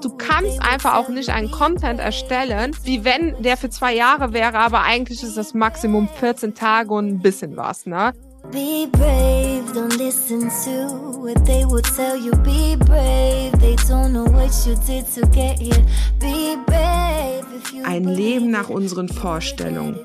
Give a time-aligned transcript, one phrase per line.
[0.00, 4.58] Du kannst einfach auch nicht einen Content erstellen, wie wenn der für zwei Jahre wäre,
[4.58, 8.12] aber eigentlich ist das Maximum 14 Tage und ein bisschen was, ne?
[8.50, 12.32] Be brave, don't listen to what they will tell you.
[12.42, 15.84] Be brave, they don't know what you did to get here.
[16.18, 17.44] Be brave.
[17.84, 19.98] Ein Leben nach unseren Vorstellungen.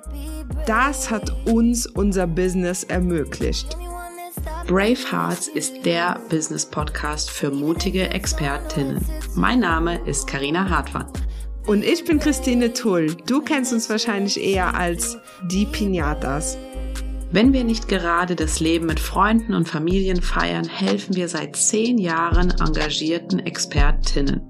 [0.66, 3.78] Das hat uns unser Business ermöglicht.
[4.68, 9.04] Brave Hearts ist der Business Podcast für mutige Expertinnen.
[9.36, 11.08] Mein Name ist Karina Hartmann.
[11.68, 13.16] Und ich bin Christine Tull.
[13.28, 15.18] Du kennst uns wahrscheinlich eher als
[15.52, 16.58] die Pinatas.
[17.32, 21.98] Wenn wir nicht gerade das Leben mit Freunden und Familien feiern, helfen wir seit zehn
[21.98, 24.48] Jahren engagierten Expertinnen.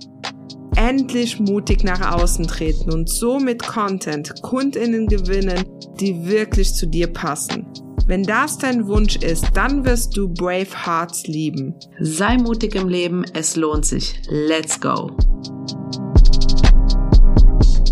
[0.75, 5.64] Endlich mutig nach außen treten und so mit Content Kundinnen gewinnen,
[6.00, 7.66] die wirklich zu dir passen.
[8.08, 11.73] Wenn das dein Wunsch ist, dann wirst du Brave Hearts lieben.
[12.00, 14.22] Sei mutig im Leben, es lohnt sich.
[14.30, 15.18] Let's go!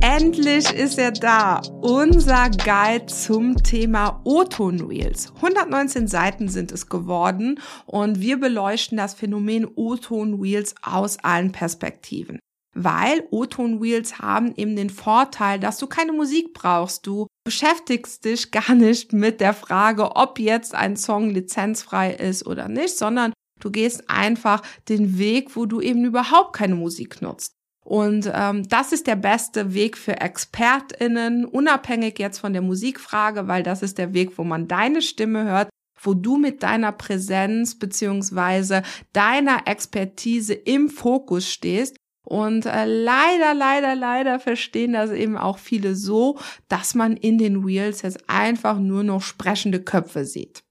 [0.01, 5.33] Endlich ist er da, unser Guide zum Thema O-Ton Reels.
[5.37, 12.37] 119 Seiten sind es geworden und wir beleuchten das Phänomen O-Ton Reels aus allen Perspektiven.
[12.73, 17.05] Weil O-Ton Reels haben eben den Vorteil, dass du keine Musik brauchst.
[17.05, 22.67] Du beschäftigst dich gar nicht mit der Frage, ob jetzt ein Song lizenzfrei ist oder
[22.67, 27.53] nicht, sondern du gehst einfach den Weg, wo du eben überhaupt keine Musik nutzt.
[27.85, 33.61] Und ähm, das ist der beste Weg für ExpertInnen, unabhängig jetzt von der Musikfrage, weil
[33.61, 35.69] das ist der Weg, wo man deine Stimme hört,
[36.01, 43.95] wo du mit deiner Präsenz beziehungsweise deiner Expertise im Fokus stehst und äh, leider, leider,
[43.95, 49.03] leider verstehen das eben auch viele so, dass man in den Wheels jetzt einfach nur
[49.03, 50.63] noch sprechende Köpfe sieht.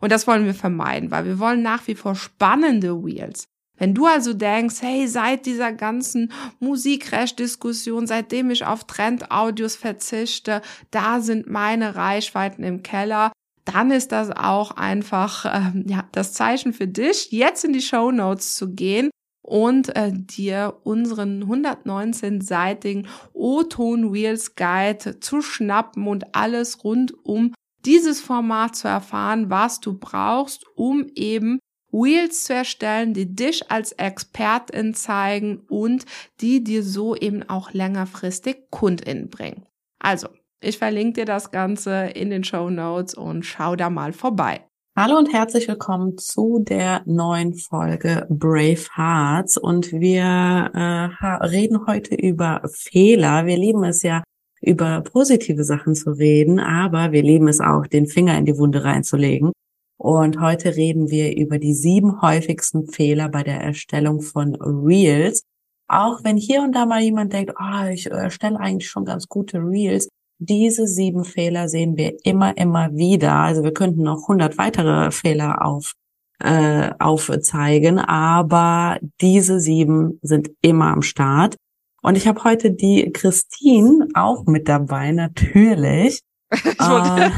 [0.00, 3.44] Und das wollen wir vermeiden, weil wir wollen nach wie vor spannende Wheels.
[3.76, 11.20] Wenn du also denkst, hey, seit dieser ganzen Musikrecht-Diskussion, seitdem ich auf Trend-Audios verzichte, da
[11.20, 13.32] sind meine Reichweiten im Keller,
[13.64, 18.10] dann ist das auch einfach ähm, ja das Zeichen für dich, jetzt in die Show
[18.12, 19.10] Notes zu gehen
[19.44, 27.52] und äh, dir unseren 119-seitigen O-Ton Wheels Guide zu schnappen und alles rund um
[27.84, 31.58] dieses Format zu erfahren, was du brauchst, um eben
[31.92, 36.06] Wheels zu erstellen, die dich als Expertin zeigen und
[36.40, 39.66] die dir so eben auch längerfristig KundInnen bringen.
[39.98, 40.28] Also,
[40.60, 44.66] ich verlinke dir das Ganze in den Show Notes und schau da mal vorbei.
[44.96, 52.14] Hallo und herzlich willkommen zu der neuen Folge Brave Hearts und wir äh, reden heute
[52.14, 53.44] über Fehler.
[53.44, 54.22] Wir lieben es ja,
[54.60, 58.84] über positive Sachen zu reden, aber wir lieben es auch, den Finger in die Wunde
[58.84, 59.50] reinzulegen.
[59.98, 65.42] Und heute reden wir über die sieben häufigsten Fehler bei der Erstellung von Reels.
[65.88, 69.58] Auch wenn hier und da mal jemand denkt, oh, ich erstelle eigentlich schon ganz gute
[69.58, 70.08] Reels,
[70.46, 73.32] diese sieben Fehler sehen wir immer, immer wieder.
[73.34, 75.94] Also wir könnten noch 100 weitere Fehler auf,
[76.40, 81.56] äh, aufzeigen, aber diese sieben sind immer am Start.
[82.02, 86.20] Und ich habe heute die Christine auch mit dabei, natürlich.
[86.50, 87.30] äh,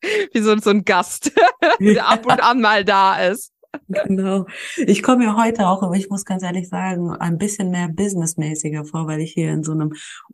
[0.32, 1.32] Wie so, so ein Gast,
[1.80, 3.50] der ab und an mal da ist.
[3.88, 4.46] Genau.
[4.76, 8.84] Ich komme ja heute auch, aber ich muss ganz ehrlich sagen, ein bisschen mehr businessmäßiger
[8.84, 9.92] vor, weil ich hier in so einem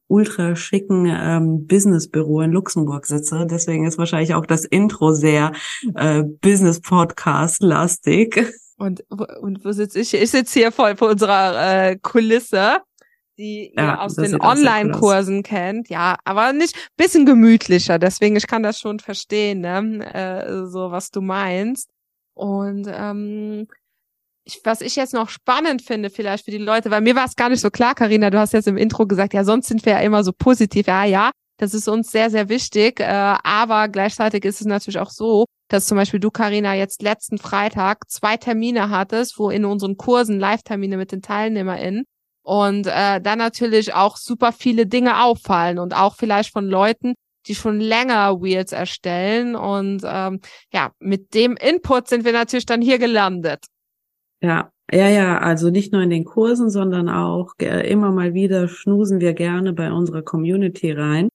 [0.08, 3.46] ultra schicken ähm, Businessbüro in Luxemburg sitze.
[3.50, 5.52] Deswegen ist wahrscheinlich auch das Intro sehr
[5.94, 8.52] äh, Business-Podcast-lastig.
[8.78, 9.04] Und,
[9.40, 10.14] und wo sitze ich?
[10.14, 12.78] Ich sitze hier voll vor unserer äh, Kulisse
[13.38, 15.88] die ihr ja, aus den Online-Kursen kennt.
[15.88, 17.98] Ja, aber nicht bisschen gemütlicher.
[17.98, 20.14] Deswegen, ich kann das schon verstehen, ne?
[20.14, 21.90] äh, so was du meinst.
[22.36, 23.66] Und ähm,
[24.44, 27.34] ich, was ich jetzt noch spannend finde, vielleicht für die Leute, weil mir war es
[27.34, 29.94] gar nicht so klar, Karina, du hast jetzt im Intro gesagt, ja, sonst sind wir
[29.94, 30.86] ja immer so positiv.
[30.86, 33.00] Ja, ja, das ist uns sehr, sehr wichtig.
[33.00, 33.04] Äh,
[33.42, 38.08] aber gleichzeitig ist es natürlich auch so, dass zum Beispiel du, Karina, jetzt letzten Freitag
[38.08, 42.04] zwei Termine hattest, wo in unseren Kursen Live-Termine mit den TeilnehmerInnen
[42.42, 47.14] und äh, dann natürlich auch super viele Dinge auffallen und auch vielleicht von Leuten,
[47.48, 49.56] die schon länger Wheels erstellen.
[49.56, 50.40] Und ähm,
[50.72, 53.64] ja, mit dem Input sind wir natürlich dann hier gelandet.
[54.40, 58.68] Ja, ja, ja, also nicht nur in den Kursen, sondern auch äh, immer mal wieder
[58.68, 61.28] schnusen wir gerne bei unserer Community rein.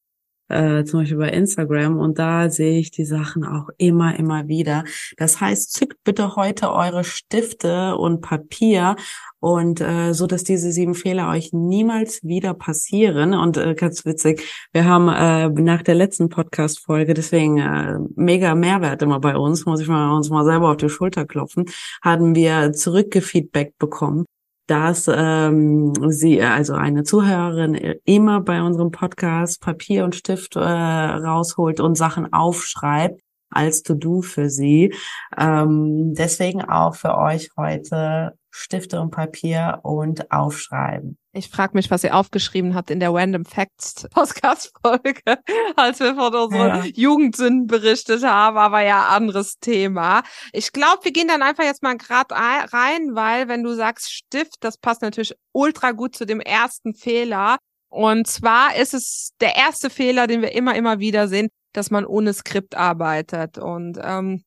[0.52, 4.84] Äh, zum Beispiel bei Instagram und da sehe ich die Sachen auch immer, immer wieder.
[5.16, 8.98] Das heißt, zückt bitte heute eure Stifte und Papier
[9.42, 13.34] und äh, so, dass diese sieben Fehler euch niemals wieder passieren.
[13.34, 19.02] Und äh, ganz witzig, wir haben äh, nach der letzten Podcast-Folge, deswegen äh, mega Mehrwert
[19.02, 21.66] immer bei uns, muss ich mal uns mal selber auf die Schulter klopfen,
[22.04, 24.26] haben wir zurückgefeedback bekommen
[24.68, 27.74] dass ähm, sie, also eine Zuhörerin,
[28.06, 34.50] immer bei unserem Podcast Papier und Stift äh, rausholt und Sachen aufschreibt als To-Do für
[34.50, 34.94] sie.
[35.38, 41.18] Ähm, deswegen auch für euch heute Stifte und Papier und aufschreiben.
[41.34, 45.22] Ich frage mich, was ihr aufgeschrieben habt in der Random Facts Podcast-Folge,
[45.78, 46.86] als wir von unseren ja.
[46.94, 50.24] Jugendsünden berichtet haben, aber ja, anderes Thema.
[50.52, 54.56] Ich glaube, wir gehen dann einfach jetzt mal grad rein, weil wenn du sagst Stift,
[54.60, 57.58] das passt natürlich ultra gut zu dem ersten Fehler.
[57.90, 62.06] Und zwar ist es der erste Fehler, den wir immer, immer wieder sehen, dass man
[62.06, 63.58] ohne Skript arbeitet.
[63.58, 64.44] Und ähm,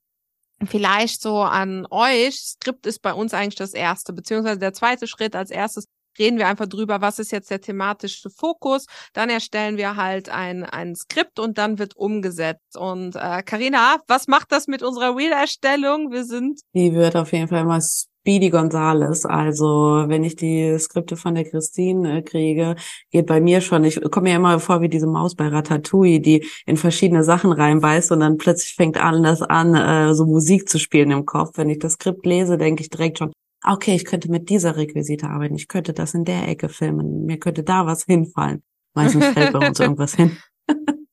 [0.67, 5.37] vielleicht so an euch, Skript ist bei uns eigentlich das erste, beziehungsweise der zweite Schritt
[5.37, 5.87] als erstes
[6.19, 8.87] reden wir einfach drüber, was ist jetzt der thematische Fokus.
[9.13, 12.77] Dann erstellen wir halt ein, ein Skript und dann wird umgesetzt.
[12.77, 16.13] Und äh, Carina, was macht das mit unserer Reel-Erstellung?
[16.13, 16.61] Wir sind.
[16.75, 17.81] Die wird auf jeden Fall immer
[18.25, 19.27] Speedy Gonzales.
[19.27, 22.75] Also wenn ich die Skripte von der Christine äh, kriege,
[23.11, 26.47] geht bei mir schon, ich komme mir immer vor wie diese Maus bei Ratatouille, die
[26.65, 31.11] in verschiedene Sachen reinbeißt und dann plötzlich fängt alles an, äh, so Musik zu spielen
[31.11, 31.59] im Kopf.
[31.59, 33.31] Wenn ich das Skript lese, denke ich direkt schon,
[33.63, 37.39] okay, ich könnte mit dieser Requisite arbeiten, ich könnte das in der Ecke filmen, mir
[37.39, 38.63] könnte da was hinfallen.
[38.95, 40.39] Meistens fällt bei uns irgendwas hin.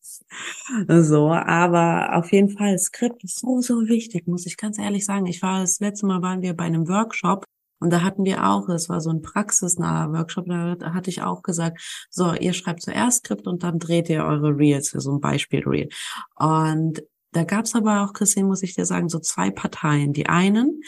[0.87, 5.25] so, aber auf jeden Fall, Skript ist so, so wichtig, muss ich ganz ehrlich sagen.
[5.25, 7.45] Ich war, das letzte Mal waren wir bei einem Workshop
[7.81, 11.41] und da hatten wir auch, es war so ein praxisnaher Workshop, da hatte ich auch
[11.41, 11.81] gesagt,
[12.11, 15.89] so, ihr schreibt zuerst Skript und dann dreht ihr eure Reels für so ein Beispiel-Reel.
[16.35, 20.13] Und da gab's aber auch, Christine, muss ich dir sagen, so zwei Parteien.
[20.13, 20.81] Die einen,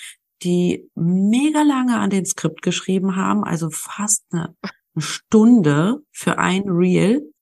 [0.43, 4.55] die mega lange an den Skript geschrieben haben, also fast eine
[4.97, 7.32] Stunde für ein Reel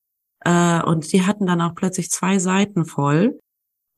[0.45, 3.39] äh, und die hatten dann auch plötzlich zwei Seiten voll.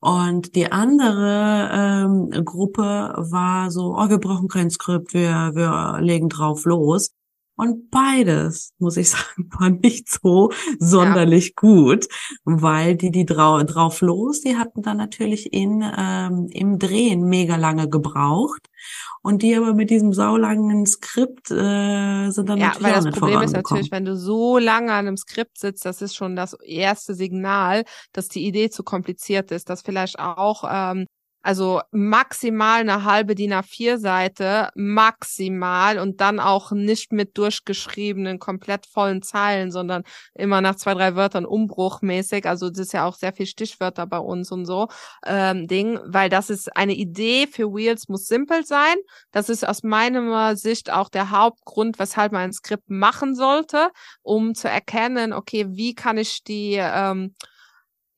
[0.00, 6.28] Und die andere ähm, Gruppe war so, oh, wir brauchen kein Skript, wir, wir legen
[6.28, 7.10] drauf los.
[7.56, 11.52] Und beides, muss ich sagen, war nicht so sonderlich ja.
[11.56, 12.06] gut,
[12.44, 17.56] weil die, die drau drauf los, die hatten dann natürlich in, ähm, im Drehen mega
[17.56, 18.68] lange gebraucht.
[19.26, 23.40] Und die aber mit diesem saulangen Skript äh, sind dann ja, natürlich weil das Problem
[23.40, 27.14] ist natürlich, wenn du so lange an einem Skript sitzt, das ist schon das erste
[27.14, 31.06] Signal, dass die Idee zu kompliziert ist, dass vielleicht auch ähm,
[31.44, 39.20] also maximal eine halbe DIN A4-Seite, maximal und dann auch nicht mit durchgeschriebenen, komplett vollen
[39.20, 42.46] Zeilen, sondern immer nach zwei, drei Wörtern umbruchmäßig.
[42.46, 44.88] Also das ist ja auch sehr viel Stichwörter bei uns und so
[45.26, 48.96] ähm, Ding, weil das ist eine Idee für Wheels muss simpel sein.
[49.30, 53.90] Das ist aus meiner Sicht auch der Hauptgrund, weshalb man ein Skript machen sollte,
[54.22, 57.34] um zu erkennen, okay, wie kann ich die ähm,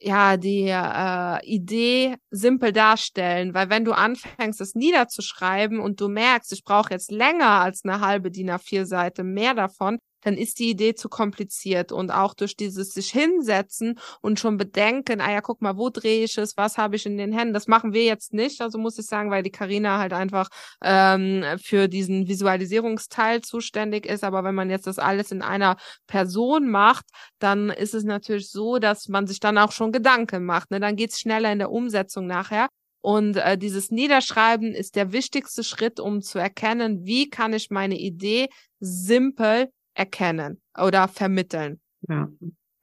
[0.00, 6.52] ja, die äh, Idee simpel darstellen, weil wenn du anfängst, es niederzuschreiben und du merkst,
[6.52, 10.94] ich brauche jetzt länger als eine halbe DIN A4-Seite mehr davon, dann ist die Idee
[10.94, 15.76] zu kompliziert und auch durch dieses sich hinsetzen und schon bedenken, ah ja, guck mal,
[15.76, 18.60] wo drehe ich es, was habe ich in den Händen, das machen wir jetzt nicht,
[18.60, 20.48] also muss ich sagen, weil die Karina halt einfach
[20.82, 25.76] ähm, für diesen Visualisierungsteil zuständig ist, aber wenn man jetzt das alles in einer
[26.08, 27.04] Person macht,
[27.38, 30.80] dann ist es natürlich so, dass man sich dann auch schon Gedanken macht, ne?
[30.80, 32.68] dann geht's schneller in der Umsetzung nachher.
[33.00, 37.96] Und äh, dieses Niederschreiben ist der wichtigste Schritt, um zu erkennen, wie kann ich meine
[37.96, 38.48] Idee
[38.80, 41.80] simpel erkennen oder vermitteln.
[42.08, 42.28] Ja,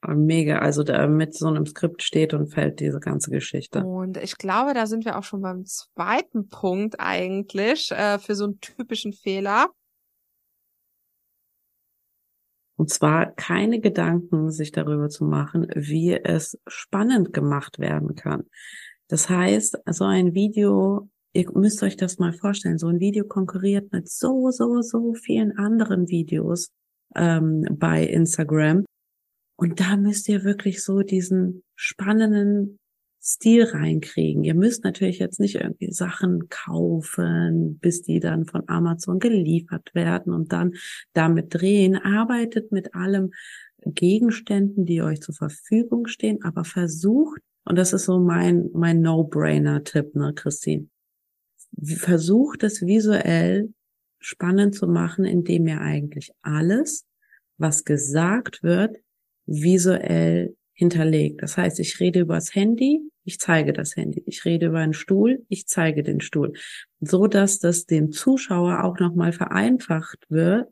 [0.07, 0.59] mega.
[0.59, 3.83] Also da mit so einem Skript steht und fällt diese ganze Geschichte.
[3.83, 8.45] Und ich glaube, da sind wir auch schon beim zweiten Punkt eigentlich äh, für so
[8.45, 9.69] einen typischen Fehler.
[12.75, 18.43] Und zwar keine Gedanken sich darüber zu machen, wie es spannend gemacht werden kann.
[19.07, 23.91] Das heißt, so ein Video, ihr müsst euch das mal vorstellen, so ein Video konkurriert
[23.93, 26.71] mit so, so, so vielen anderen Videos
[27.15, 28.85] ähm, bei Instagram.
[29.55, 32.79] Und da müsst ihr wirklich so diesen spannenden
[33.25, 34.43] Stil reinkriegen.
[34.43, 40.33] Ihr müsst natürlich jetzt nicht irgendwie Sachen kaufen, bis die dann von Amazon geliefert werden
[40.33, 40.73] und dann
[41.13, 41.95] damit drehen.
[41.95, 43.31] Arbeitet mit allem
[43.85, 50.15] Gegenständen, die euch zur Verfügung stehen, aber versucht, und das ist so mein, mein No-Brainer-Tipp,
[50.15, 50.87] ne, Christine,
[51.81, 53.73] versucht es visuell
[54.25, 57.05] spannend zu machen, indem ihr eigentlich alles,
[57.57, 58.97] was gesagt wird,
[59.45, 61.41] visuell hinterlegt.
[61.41, 64.23] Das heißt, ich rede über das Handy, ich zeige das Handy.
[64.25, 66.53] Ich rede über einen Stuhl, ich zeige den Stuhl.
[66.99, 70.67] So dass das dem Zuschauer auch nochmal vereinfacht wird,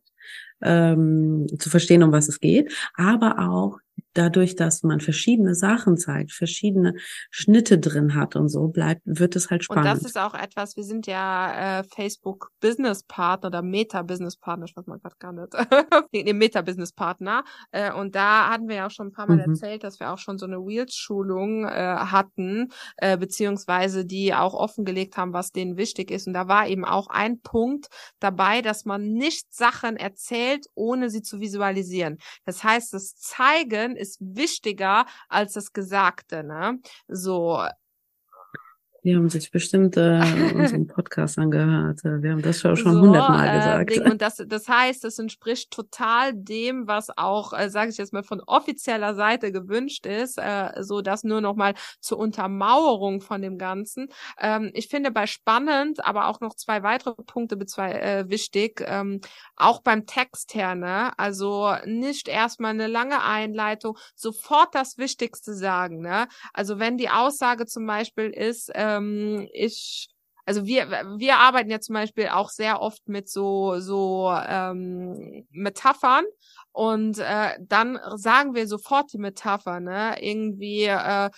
[0.62, 3.79] ähm, zu verstehen, um was es geht, aber auch
[4.13, 6.95] dadurch, dass man verschiedene Sachen zeigt, verschiedene
[7.29, 9.85] Schnitte drin hat und so bleibt, wird es halt spannend.
[9.85, 14.37] Und das ist auch etwas, wir sind ja äh, Facebook Business Partner oder Meta Business
[14.37, 15.53] Partner, ich weiß mal gerade gar nicht,
[16.11, 17.43] nee, Meta Business Partner.
[17.71, 19.53] Äh, und da hatten wir ja auch schon ein paar Mal mhm.
[19.53, 25.17] erzählt, dass wir auch schon so eine Wheels-Schulung äh, hatten, äh, beziehungsweise die auch offengelegt
[25.17, 26.27] haben, was denen wichtig ist.
[26.27, 27.87] Und da war eben auch ein Punkt
[28.19, 32.17] dabei, dass man nicht Sachen erzählt, ohne sie zu visualisieren.
[32.45, 36.79] Das heißt, das Zeigen ist wichtiger als das Gesagte, ne?
[37.08, 37.63] So,
[39.03, 40.22] die haben sich bestimmt äh,
[40.53, 42.03] unseren Podcast angehört.
[42.03, 44.12] Wir haben das schon hundertmal so, äh, gesagt.
[44.12, 48.24] und das, das heißt, es entspricht total dem, was auch, äh, sage ich jetzt mal,
[48.24, 53.58] von offizieller Seite gewünscht ist, äh, so dass nur noch mal zur Untermauerung von dem
[53.58, 54.10] Ganzen.
[54.39, 59.22] Ähm, ich finde bei spannend, aber auch noch zwei weitere Punkte zwei, äh, wichtig, ähm,
[59.55, 61.17] auch beim Text her, ne?
[61.17, 66.27] Also nicht erstmal eine lange Einleitung, sofort das Wichtigste sagen, ne?
[66.53, 70.10] Also wenn die Aussage zum Beispiel ist, äh, ähm, ich
[70.45, 76.25] also wir, wir arbeiten ja zum Beispiel auch sehr oft mit so, so ähm, Metaphern
[76.73, 80.15] und äh, dann sagen wir sofort die Metapher, ne?
[80.21, 81.29] Irgendwie äh,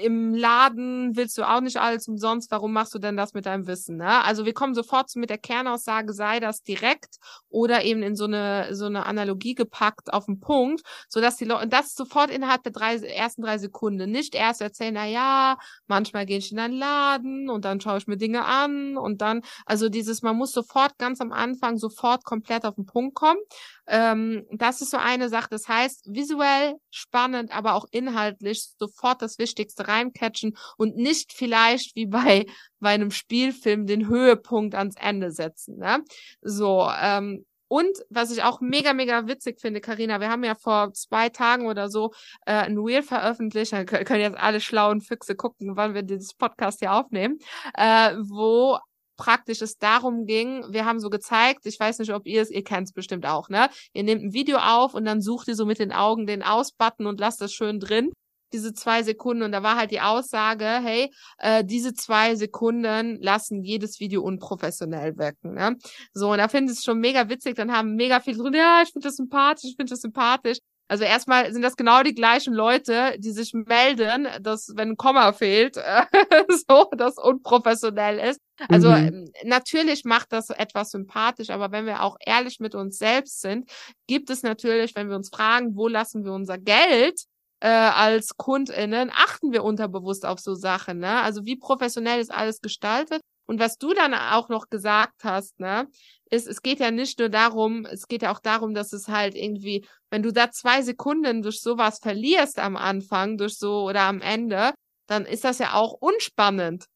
[0.00, 3.66] im Laden willst du auch nicht alles umsonst, warum machst du denn das mit deinem
[3.66, 3.96] Wissen?
[3.96, 4.22] Ne?
[4.24, 7.16] Also wir kommen sofort mit der Kernaussage, sei das direkt
[7.48, 11.44] oder eben in so eine so eine Analogie gepackt auf den Punkt, so dass die
[11.44, 15.58] Leute das sofort innerhalb der drei, ersten drei Sekunden nicht erst erzählen, na ja,
[15.88, 19.42] manchmal gehe ich in einen Laden und dann schaue ich mir Dinge an und dann
[19.64, 23.40] also dieses, man muss sofort ganz am Anfang sofort komplett auf den Punkt kommen.
[23.88, 25.48] Ähm, das ist so eine Sache.
[25.50, 32.06] Das heißt, visuell spannend, aber auch inhaltlich sofort das Wichtigste reincatchen und nicht vielleicht wie
[32.06, 32.46] bei,
[32.80, 35.78] bei einem Spielfilm den Höhepunkt ans Ende setzen.
[35.78, 36.02] Ne?
[36.42, 40.92] So, ähm, und was ich auch mega, mega witzig finde, Karina, wir haben ja vor
[40.92, 42.12] zwei Tagen oder so
[42.46, 46.78] äh, ein Reel veröffentlicht, da können jetzt alle schlauen Füchse gucken, wann wir dieses Podcast
[46.78, 47.38] hier aufnehmen,
[47.74, 48.78] äh, wo
[49.16, 52.64] praktisch es darum ging, wir haben so gezeigt, ich weiß nicht, ob ihr es, ihr
[52.64, 53.68] kennt es bestimmt auch, ne?
[53.92, 57.06] Ihr nehmt ein Video auf und dann sucht ihr so mit den Augen den Aus-Button
[57.06, 58.12] und lasst das schön drin
[58.52, 63.62] diese zwei Sekunden und da war halt die Aussage, hey, äh, diese zwei Sekunden lassen
[63.62, 65.54] jedes Video unprofessionell wirken.
[65.54, 65.76] Ne?
[66.12, 68.82] So, und da finde ich es schon mega witzig, dann haben mega viele drin, ja,
[68.82, 70.58] ich finde das sympathisch, ich finde das sympathisch.
[70.88, 75.32] Also erstmal sind das genau die gleichen Leute, die sich melden, dass wenn ein Komma
[75.32, 75.76] fehlt,
[76.68, 78.40] so das unprofessionell ist.
[78.68, 78.96] Also mhm.
[78.96, 83.68] Ähm, natürlich macht das etwas sympathisch, aber wenn wir auch ehrlich mit uns selbst sind,
[84.06, 87.20] gibt es natürlich, wenn wir uns fragen, wo lassen wir unser Geld,
[87.60, 90.98] äh, als KundInnen, achten wir unterbewusst auf so Sachen.
[90.98, 91.20] Ne?
[91.22, 95.88] Also wie professionell ist alles gestaltet und was du dann auch noch gesagt hast, ne,
[96.30, 99.34] ist, es geht ja nicht nur darum, es geht ja auch darum, dass es halt
[99.36, 104.20] irgendwie, wenn du da zwei Sekunden durch sowas verlierst am Anfang, durch so oder am
[104.20, 104.72] Ende,
[105.06, 106.86] dann ist das ja auch unspannend.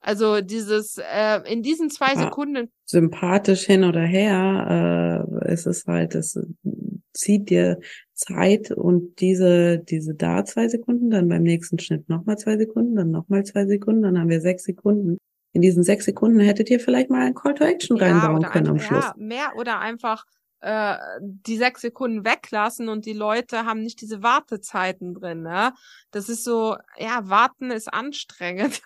[0.00, 2.70] Also dieses, äh, in diesen zwei ja, Sekunden.
[2.84, 6.38] Sympathisch hin oder her, äh, ist es halt, es
[7.12, 7.80] zieht dir
[8.12, 13.10] Zeit und diese, diese da zwei Sekunden, dann beim nächsten Schnitt nochmal zwei Sekunden, dann
[13.10, 15.18] nochmal zwei Sekunden, dann haben wir sechs Sekunden
[15.56, 18.68] in diesen sechs Sekunden hättet ihr vielleicht mal ein Call to Action ja, reinbauen können
[18.68, 19.04] am Schluss.
[19.04, 20.24] Ja, mehr oder einfach
[20.60, 25.42] äh, die sechs Sekunden weglassen und die Leute haben nicht diese Wartezeiten drin.
[25.42, 25.72] Ne?
[26.10, 28.82] Das ist so, ja, warten ist anstrengend.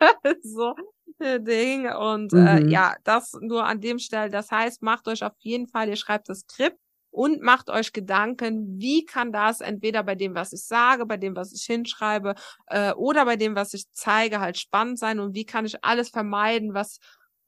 [0.42, 0.74] so
[1.20, 1.88] Ding.
[1.88, 2.46] Und äh, mhm.
[2.46, 4.30] äh, ja, das nur an dem Stelle.
[4.30, 6.78] Das heißt, macht euch auf jeden Fall, ihr schreibt das Skript
[7.14, 11.36] und macht euch Gedanken, wie kann das entweder bei dem, was ich sage, bei dem,
[11.36, 12.34] was ich hinschreibe
[12.66, 16.08] äh, oder bei dem, was ich zeige, halt spannend sein und wie kann ich alles
[16.08, 16.98] vermeiden, was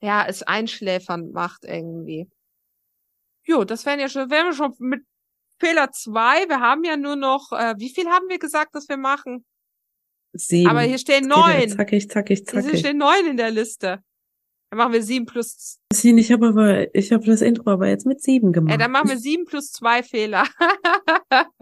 [0.00, 2.30] ja es einschläfernd macht irgendwie.
[3.42, 5.02] Jo, das wären ja schon, wären wir schon mit
[5.58, 6.48] Fehler zwei.
[6.48, 9.44] Wir haben ja nur noch, äh, wie viel haben wir gesagt, dass wir machen?
[10.32, 10.70] Sieben.
[10.70, 11.70] Aber hier stehen neun.
[11.70, 12.70] Zackig, zackig, zackig.
[12.70, 14.00] Hier stehen neun in der Liste.
[14.70, 15.78] Dann machen wir sieben plus.
[15.92, 18.72] Ich habe aber, ich habe das Intro aber jetzt mit sieben gemacht.
[18.72, 20.44] Ja, dann machen wir sieben plus zwei Fehler.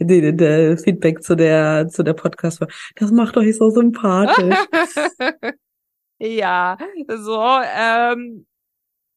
[0.00, 4.56] der, der Feedback zu der, zu der Podcast war, das macht euch so sympathisch.
[6.18, 6.76] ja,
[7.08, 7.40] so,
[7.76, 8.46] ähm,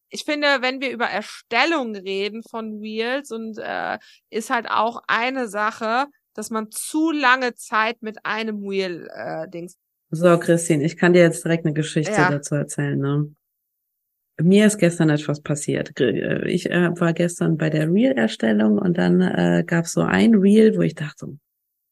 [0.10, 3.98] ich finde, wenn wir über Erstellung reden von Wheels und äh,
[4.30, 9.78] ist halt auch eine Sache, dass man zu lange Zeit mit einem Wheel äh, Dings
[10.12, 12.30] so, Christine, ich kann dir jetzt direkt eine Geschichte ja.
[12.30, 13.00] dazu erzählen.
[13.00, 13.36] Ne?
[14.42, 16.00] Mir ist gestern etwas passiert.
[16.00, 20.76] Ich äh, war gestern bei der Reel-Erstellung und dann äh, gab es so ein Reel,
[20.78, 21.38] wo ich dachte,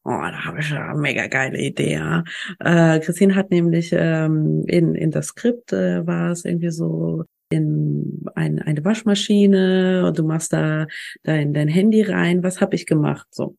[0.06, 1.94] Oh, da habe ich eine mega geile Idee.
[1.94, 2.26] Ja.
[2.60, 8.26] Äh, Christine hat nämlich ähm, in, in das Skript äh, war es irgendwie so in
[8.36, 10.88] ein, eine Waschmaschine und du machst da
[11.24, 12.44] dein, dein Handy rein.
[12.44, 13.28] Was habe ich gemacht?
[13.32, 13.56] So.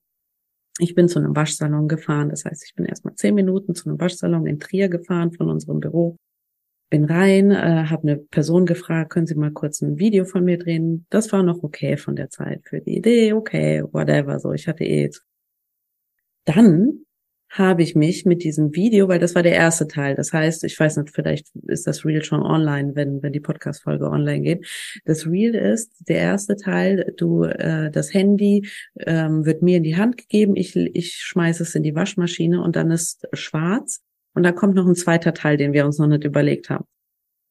[0.78, 2.30] Ich bin zu einem Waschsalon gefahren.
[2.30, 5.80] Das heißt, ich bin erstmal zehn Minuten zu einem Waschsalon in Trier gefahren von unserem
[5.80, 6.16] Büro.
[6.90, 10.58] Bin rein, äh, habe eine Person gefragt, können Sie mal kurz ein Video von mir
[10.58, 11.06] drehen?
[11.10, 14.38] Das war noch okay von der Zeit für die Idee, okay, whatever.
[14.38, 15.10] So, ich hatte eh
[16.44, 17.04] dann
[17.54, 20.16] habe ich mich mit diesem Video, weil das war der erste Teil.
[20.16, 24.10] Das heißt, ich weiß nicht, vielleicht ist das Reel schon online, wenn wenn die Podcast-Folge
[24.10, 24.66] online geht.
[25.04, 27.14] Das Reel ist der erste Teil.
[27.16, 28.68] Du, äh, das Handy
[28.98, 30.56] ähm, wird mir in die Hand gegeben.
[30.56, 34.00] Ich ich schmeiße es in die Waschmaschine und dann ist schwarz.
[34.34, 36.86] Und dann kommt noch ein zweiter Teil, den wir uns noch nicht überlegt haben.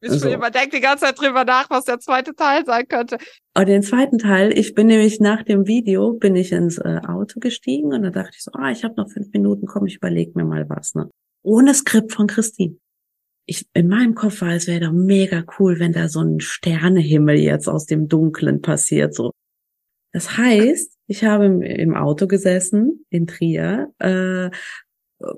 [0.03, 0.33] Ich so.
[0.33, 3.17] überdenke die ganze Zeit drüber nach, was der zweite Teil sein könnte.
[3.55, 7.39] Und den zweiten Teil, ich bin nämlich nach dem Video, bin ich ins äh, Auto
[7.39, 10.33] gestiegen und da dachte ich so, ah, ich habe noch fünf Minuten, komm, ich überlege
[10.35, 10.93] mir mal was.
[10.93, 11.09] Ne?
[11.41, 12.75] Ohne Skript von Christine.
[13.45, 17.37] Ich, in meinem Kopf war, es wäre doch mega cool, wenn da so ein Sternehimmel
[17.37, 19.13] jetzt aus dem Dunklen passiert.
[19.13, 19.31] So.
[20.11, 24.49] Das heißt, ich habe im, im Auto gesessen in Trier, äh,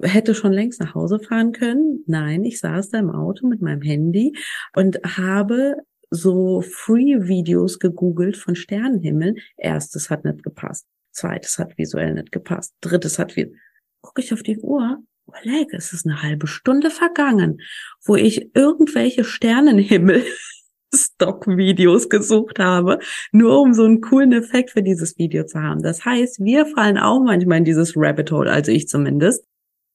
[0.04, 2.04] hätte schon längst nach Hause fahren können.
[2.08, 4.36] Nein, ich saß da im Auto mit meinem Handy
[4.76, 5.76] und habe
[6.10, 9.36] so Free-Videos gegoogelt von Sternenhimmel.
[9.58, 10.86] Erstes hat nicht gepasst.
[11.12, 12.74] Zweites hat visuell nicht gepasst.
[12.82, 13.56] Drittes hat wie,
[14.02, 15.00] gucke ich auf die Uhr.
[15.28, 17.60] Überlege, es ist eine halbe Stunde vergangen,
[18.06, 20.24] wo ich irgendwelche Sternenhimmel
[20.94, 23.00] Stock-Videos gesucht habe,
[23.32, 25.82] nur um so einen coolen Effekt für dieses Video zu haben.
[25.82, 29.46] Das heißt, wir fallen auch manchmal in dieses Rabbit Hole, also ich zumindest,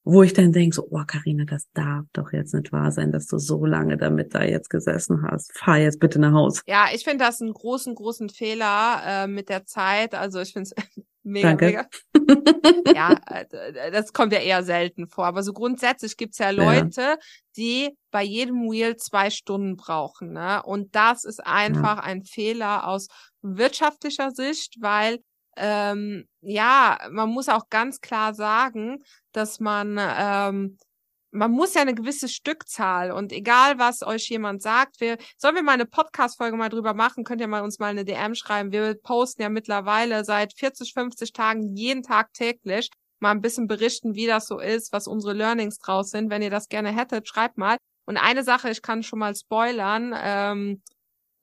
[0.04, 3.26] wo ich dann denke, so, oh Karina, das darf doch jetzt nicht wahr sein, dass
[3.26, 5.56] du so lange damit da jetzt gesessen hast.
[5.56, 6.62] Fahr jetzt bitte nach Hause.
[6.66, 10.14] Ja, ich finde das einen großen, großen Fehler äh, mit der Zeit.
[10.14, 10.84] Also ich finde es
[11.22, 11.66] mega, Danke.
[11.66, 11.88] mega.
[12.94, 15.26] ja, äh, das kommt ja eher selten vor.
[15.26, 17.16] Aber so grundsätzlich gibt's ja Leute, ja.
[17.56, 20.32] die bei jedem Wheel zwei Stunden brauchen.
[20.32, 20.62] Ne?
[20.62, 22.02] Und das ist einfach ja.
[22.02, 23.08] ein Fehler aus
[23.42, 25.18] wirtschaftlicher Sicht, weil
[25.56, 29.02] ähm, ja, man muss auch ganz klar sagen,
[29.32, 30.78] dass man, ähm,
[31.32, 35.62] man muss ja eine gewisse Stückzahl und egal was euch jemand sagt, wir, sollen wir
[35.62, 38.72] mal eine Podcast-Folge mal drüber machen, könnt ihr mal uns mal eine DM schreiben.
[38.72, 44.14] Wir posten ja mittlerweile seit 40, 50 Tagen jeden Tag täglich mal ein bisschen berichten,
[44.14, 46.30] wie das so ist, was unsere Learnings draus sind.
[46.30, 47.76] Wenn ihr das gerne hättet, schreibt mal.
[48.06, 50.82] Und eine Sache, ich kann schon mal spoilern, ähm,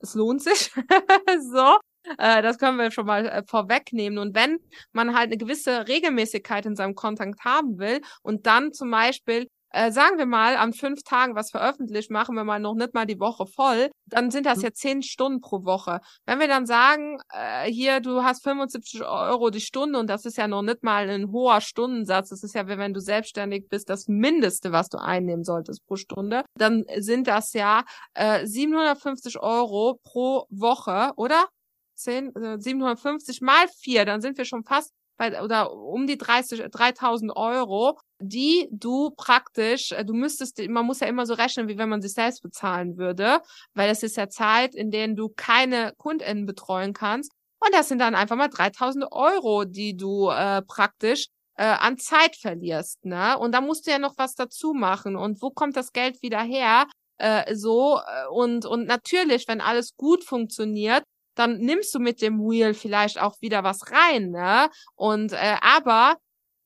[0.00, 0.72] es lohnt sich.
[1.52, 1.78] so.
[2.18, 4.18] Äh, das können wir schon mal äh, vorwegnehmen.
[4.18, 4.58] Und wenn
[4.92, 9.92] man halt eine gewisse Regelmäßigkeit in seinem Content haben will und dann zum Beispiel äh,
[9.92, 13.20] sagen wir mal, an fünf Tagen was veröffentlicht, machen wir mal noch nicht mal die
[13.20, 14.64] Woche voll, dann sind das mhm.
[14.64, 16.00] ja zehn Stunden pro Woche.
[16.26, 20.38] Wenn wir dann sagen, äh, hier, du hast 75 Euro die Stunde und das ist
[20.38, 24.08] ja noch nicht mal ein hoher Stundensatz, das ist ja, wenn du selbstständig bist, das
[24.08, 30.46] Mindeste, was du einnehmen solltest pro Stunde, dann sind das ja äh, 750 Euro pro
[30.48, 31.46] Woche, oder?
[31.98, 36.70] 10, 750 äh, mal 4, dann sind wir schon fast bei, oder um die 30,
[36.70, 41.76] 3000 Euro, die du praktisch, äh, du müsstest, man muss ja immer so rechnen, wie
[41.76, 43.40] wenn man sich selbst bezahlen würde,
[43.74, 47.32] weil es ist ja Zeit, in denen du keine KundInnen betreuen kannst.
[47.60, 52.36] Und das sind dann einfach mal 3000 Euro, die du äh, praktisch äh, an Zeit
[52.36, 53.36] verlierst, ne?
[53.36, 55.16] Und da musst du ja noch was dazu machen.
[55.16, 56.86] Und wo kommt das Geld wieder her?
[57.18, 61.02] Äh, so äh, und und natürlich, wenn alles gut funktioniert,
[61.38, 64.68] dann nimmst du mit dem Wheel vielleicht auch wieder was rein, ne?
[64.96, 66.16] Und äh, aber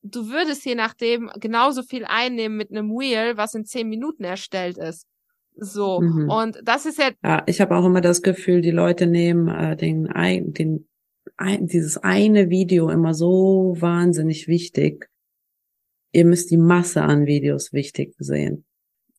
[0.03, 4.79] du würdest je nachdem genauso viel einnehmen mit einem Wheel, was in zehn Minuten erstellt
[4.79, 5.07] ist.
[5.57, 6.31] So mhm.
[6.31, 7.11] und das ist ja.
[7.23, 10.09] Ja, ich habe auch immer das Gefühl, die Leute nehmen äh, den,
[10.55, 10.89] den
[11.37, 15.09] ein, dieses eine Video immer so wahnsinnig wichtig.
[16.13, 18.65] Ihr müsst die Masse an Videos wichtig sehen.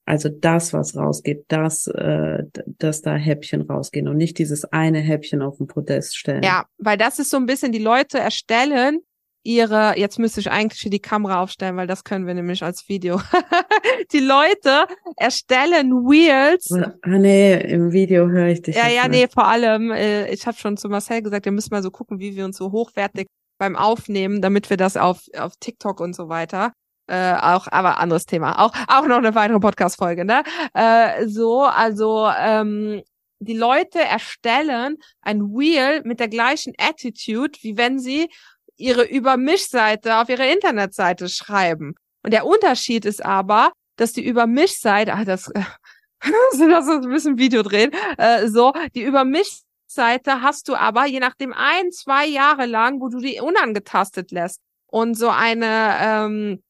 [0.05, 5.41] Also das, was rausgeht, das, äh, dass da Häppchen rausgehen und nicht dieses eine Häppchen
[5.41, 6.43] auf den Podest stellen.
[6.43, 8.99] Ja, weil das ist so ein bisschen, die Leute erstellen
[9.43, 12.87] ihre, jetzt müsste ich eigentlich hier die Kamera aufstellen, weil das können wir nämlich als
[12.87, 13.19] Video.
[14.13, 14.85] die Leute
[15.17, 16.71] erstellen Wheels.
[17.01, 18.75] Ah nee, im Video höre ich dich.
[18.75, 21.83] Ja, ja, nee, vor allem, äh, ich habe schon zu Marcel gesagt, wir müssen mal
[21.83, 25.99] so gucken, wie wir uns so hochwertig beim Aufnehmen, damit wir das auf, auf TikTok
[25.99, 26.71] und so weiter
[27.07, 28.59] äh, auch, aber anderes Thema.
[28.59, 30.43] Auch, auch noch eine weitere Podcast-Folge, ne?
[30.73, 33.01] Äh, so, also, ähm,
[33.39, 38.29] die Leute erstellen ein Wheel mit der gleichen Attitude, wie wenn sie
[38.77, 41.95] ihre Übermischseite auf ihre Internetseite schreiben.
[42.23, 45.51] Und der Unterschied ist aber, dass die Übermischseite, ach, das,
[46.21, 51.53] das ist ein bisschen Video drehen, äh, so, die Übermischseite hast du aber je nachdem
[51.53, 54.61] ein, zwei Jahre lang, wo du die unangetastet lässt.
[54.87, 56.63] Und so eine, ähm,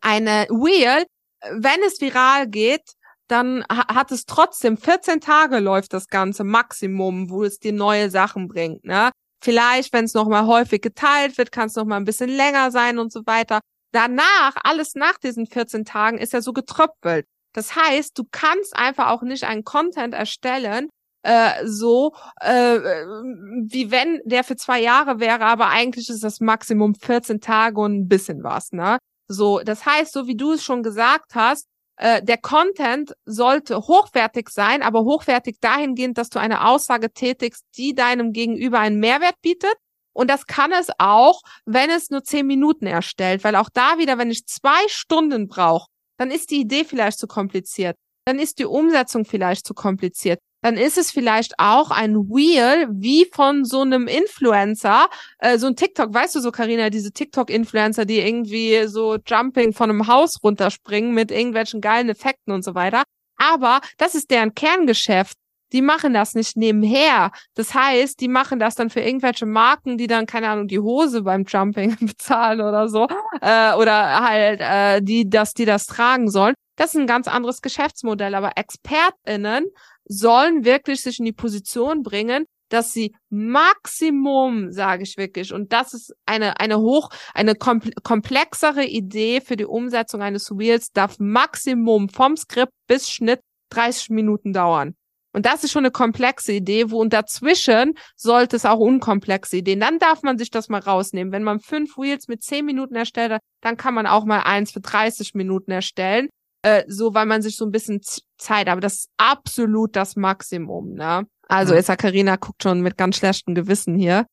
[0.00, 1.04] eine Wheel,
[1.50, 2.82] wenn es viral geht,
[3.28, 8.48] dann hat es trotzdem 14 Tage läuft das Ganze Maximum, wo es dir neue Sachen
[8.48, 8.84] bringt.
[8.84, 9.10] Ne?
[9.42, 13.12] Vielleicht, wenn es nochmal häufig geteilt wird, kann es nochmal ein bisschen länger sein und
[13.12, 13.60] so weiter.
[13.92, 17.26] Danach, alles nach diesen 14 Tagen, ist ja so getröpfelt.
[17.52, 20.88] Das heißt, du kannst einfach auch nicht einen Content erstellen,
[21.22, 26.94] äh, so äh, wie wenn der für zwei Jahre wäre, aber eigentlich ist das Maximum
[26.94, 28.98] 14 Tage und ein bisschen was, ne?
[29.32, 34.48] So, das heißt, so wie du es schon gesagt hast, äh, der Content sollte hochwertig
[34.48, 39.72] sein, aber hochwertig dahingehend, dass du eine Aussage tätigst, die deinem Gegenüber einen Mehrwert bietet.
[40.12, 44.18] Und das kann es auch, wenn es nur zehn Minuten erstellt, weil auch da wieder,
[44.18, 45.86] wenn ich zwei Stunden brauche,
[46.18, 47.96] dann ist die Idee vielleicht zu kompliziert.
[48.24, 53.26] Dann ist die Umsetzung vielleicht zu kompliziert dann ist es vielleicht auch ein Wheel wie
[53.32, 58.18] von so einem Influencer, äh, so ein TikTok, weißt du so, Karina, diese TikTok-Influencer, die
[58.18, 63.04] irgendwie so Jumping von einem Haus runterspringen mit irgendwelchen geilen Effekten und so weiter.
[63.36, 65.36] Aber das ist deren Kerngeschäft.
[65.72, 67.30] Die machen das nicht nebenher.
[67.54, 71.22] Das heißt, die machen das dann für irgendwelche Marken, die dann, keine Ahnung, die Hose
[71.22, 73.06] beim Jumping bezahlen oder so.
[73.40, 76.54] Äh, oder halt, äh, die, dass die das tragen sollen.
[76.76, 78.34] Das ist ein ganz anderes Geschäftsmodell.
[78.34, 79.66] Aber ExpertInnen
[80.10, 85.94] sollen wirklich sich in die Position bringen, dass sie Maximum, sage ich wirklich, und das
[85.94, 92.36] ist eine, eine hoch, eine komplexere Idee für die Umsetzung eines Wheels, darf Maximum vom
[92.36, 94.94] Skript bis Schnitt 30 Minuten dauern.
[95.32, 99.78] Und das ist schon eine komplexe Idee, wo und dazwischen sollte es auch unkomplexe Ideen.
[99.78, 101.32] Dann darf man sich das mal rausnehmen.
[101.32, 104.80] Wenn man fünf Wheels mit zehn Minuten erstellt, dann kann man auch mal eins für
[104.80, 106.28] 30 Minuten erstellen
[106.62, 108.00] äh, so weil man sich so ein bisschen
[108.38, 111.26] Zeit, aber das ist absolut das Maximum, ne?
[111.48, 111.96] Also ja.
[111.96, 114.26] Karina guckt schon mit ganz schlechtem Gewissen hier.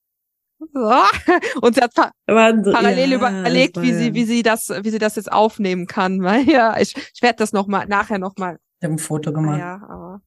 [0.60, 0.92] So.
[1.62, 5.16] Und sie hat pa parallel ja, überlegt, wie sie, wie sie das, wie sie das
[5.16, 6.22] jetzt aufnehmen kann.
[6.24, 8.58] Weil ja, ich, ich werde das noch mal nachher noch mal.
[8.80, 9.60] Ich habe ein Foto gemacht.
[9.60, 10.22] Ja, aber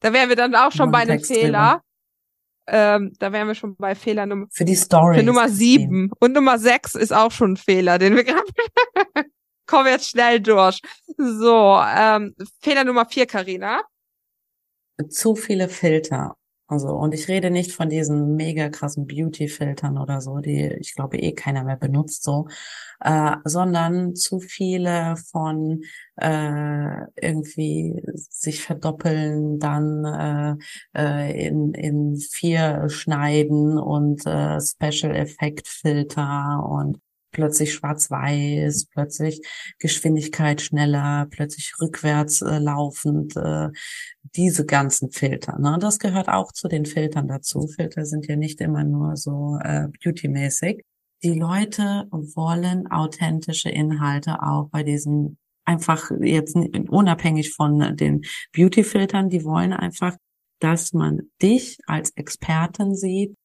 [0.00, 1.82] da wären wir dann auch schon bei einem Fehler.
[2.68, 5.18] Ähm, da wären wir schon bei Fehler Nummer für die Story.
[5.18, 8.42] Für Nummer sieben und Nummer sechs ist auch schon ein Fehler, den wir gerade
[9.66, 10.80] Wir jetzt schnell durch.
[11.16, 13.82] So, ähm, Fehler Nummer vier, Karina.
[15.08, 16.36] Zu viele Filter.
[16.68, 21.16] Also, und ich rede nicht von diesen mega krassen Beauty-Filtern oder so, die ich glaube
[21.16, 22.48] eh keiner mehr benutzt so,
[23.00, 25.84] äh, sondern zu viele von
[26.16, 30.58] äh, irgendwie sich verdoppeln, dann
[30.94, 36.98] äh, äh, in, in vier schneiden und äh, Special Effect Filter und
[37.36, 39.46] plötzlich schwarz-weiß, plötzlich
[39.78, 43.68] Geschwindigkeit schneller, plötzlich rückwärts äh, laufend, äh,
[44.34, 45.58] diese ganzen Filter.
[45.58, 45.76] Ne?
[45.78, 47.68] Das gehört auch zu den Filtern dazu.
[47.68, 50.82] Filter sind ja nicht immer nur so äh, beautymäßig.
[51.22, 56.56] Die Leute wollen authentische Inhalte auch bei diesen einfach jetzt
[56.88, 58.22] unabhängig von den
[58.52, 60.16] Beauty-Filtern, die wollen einfach,
[60.60, 63.36] dass man dich als Expertin sieht,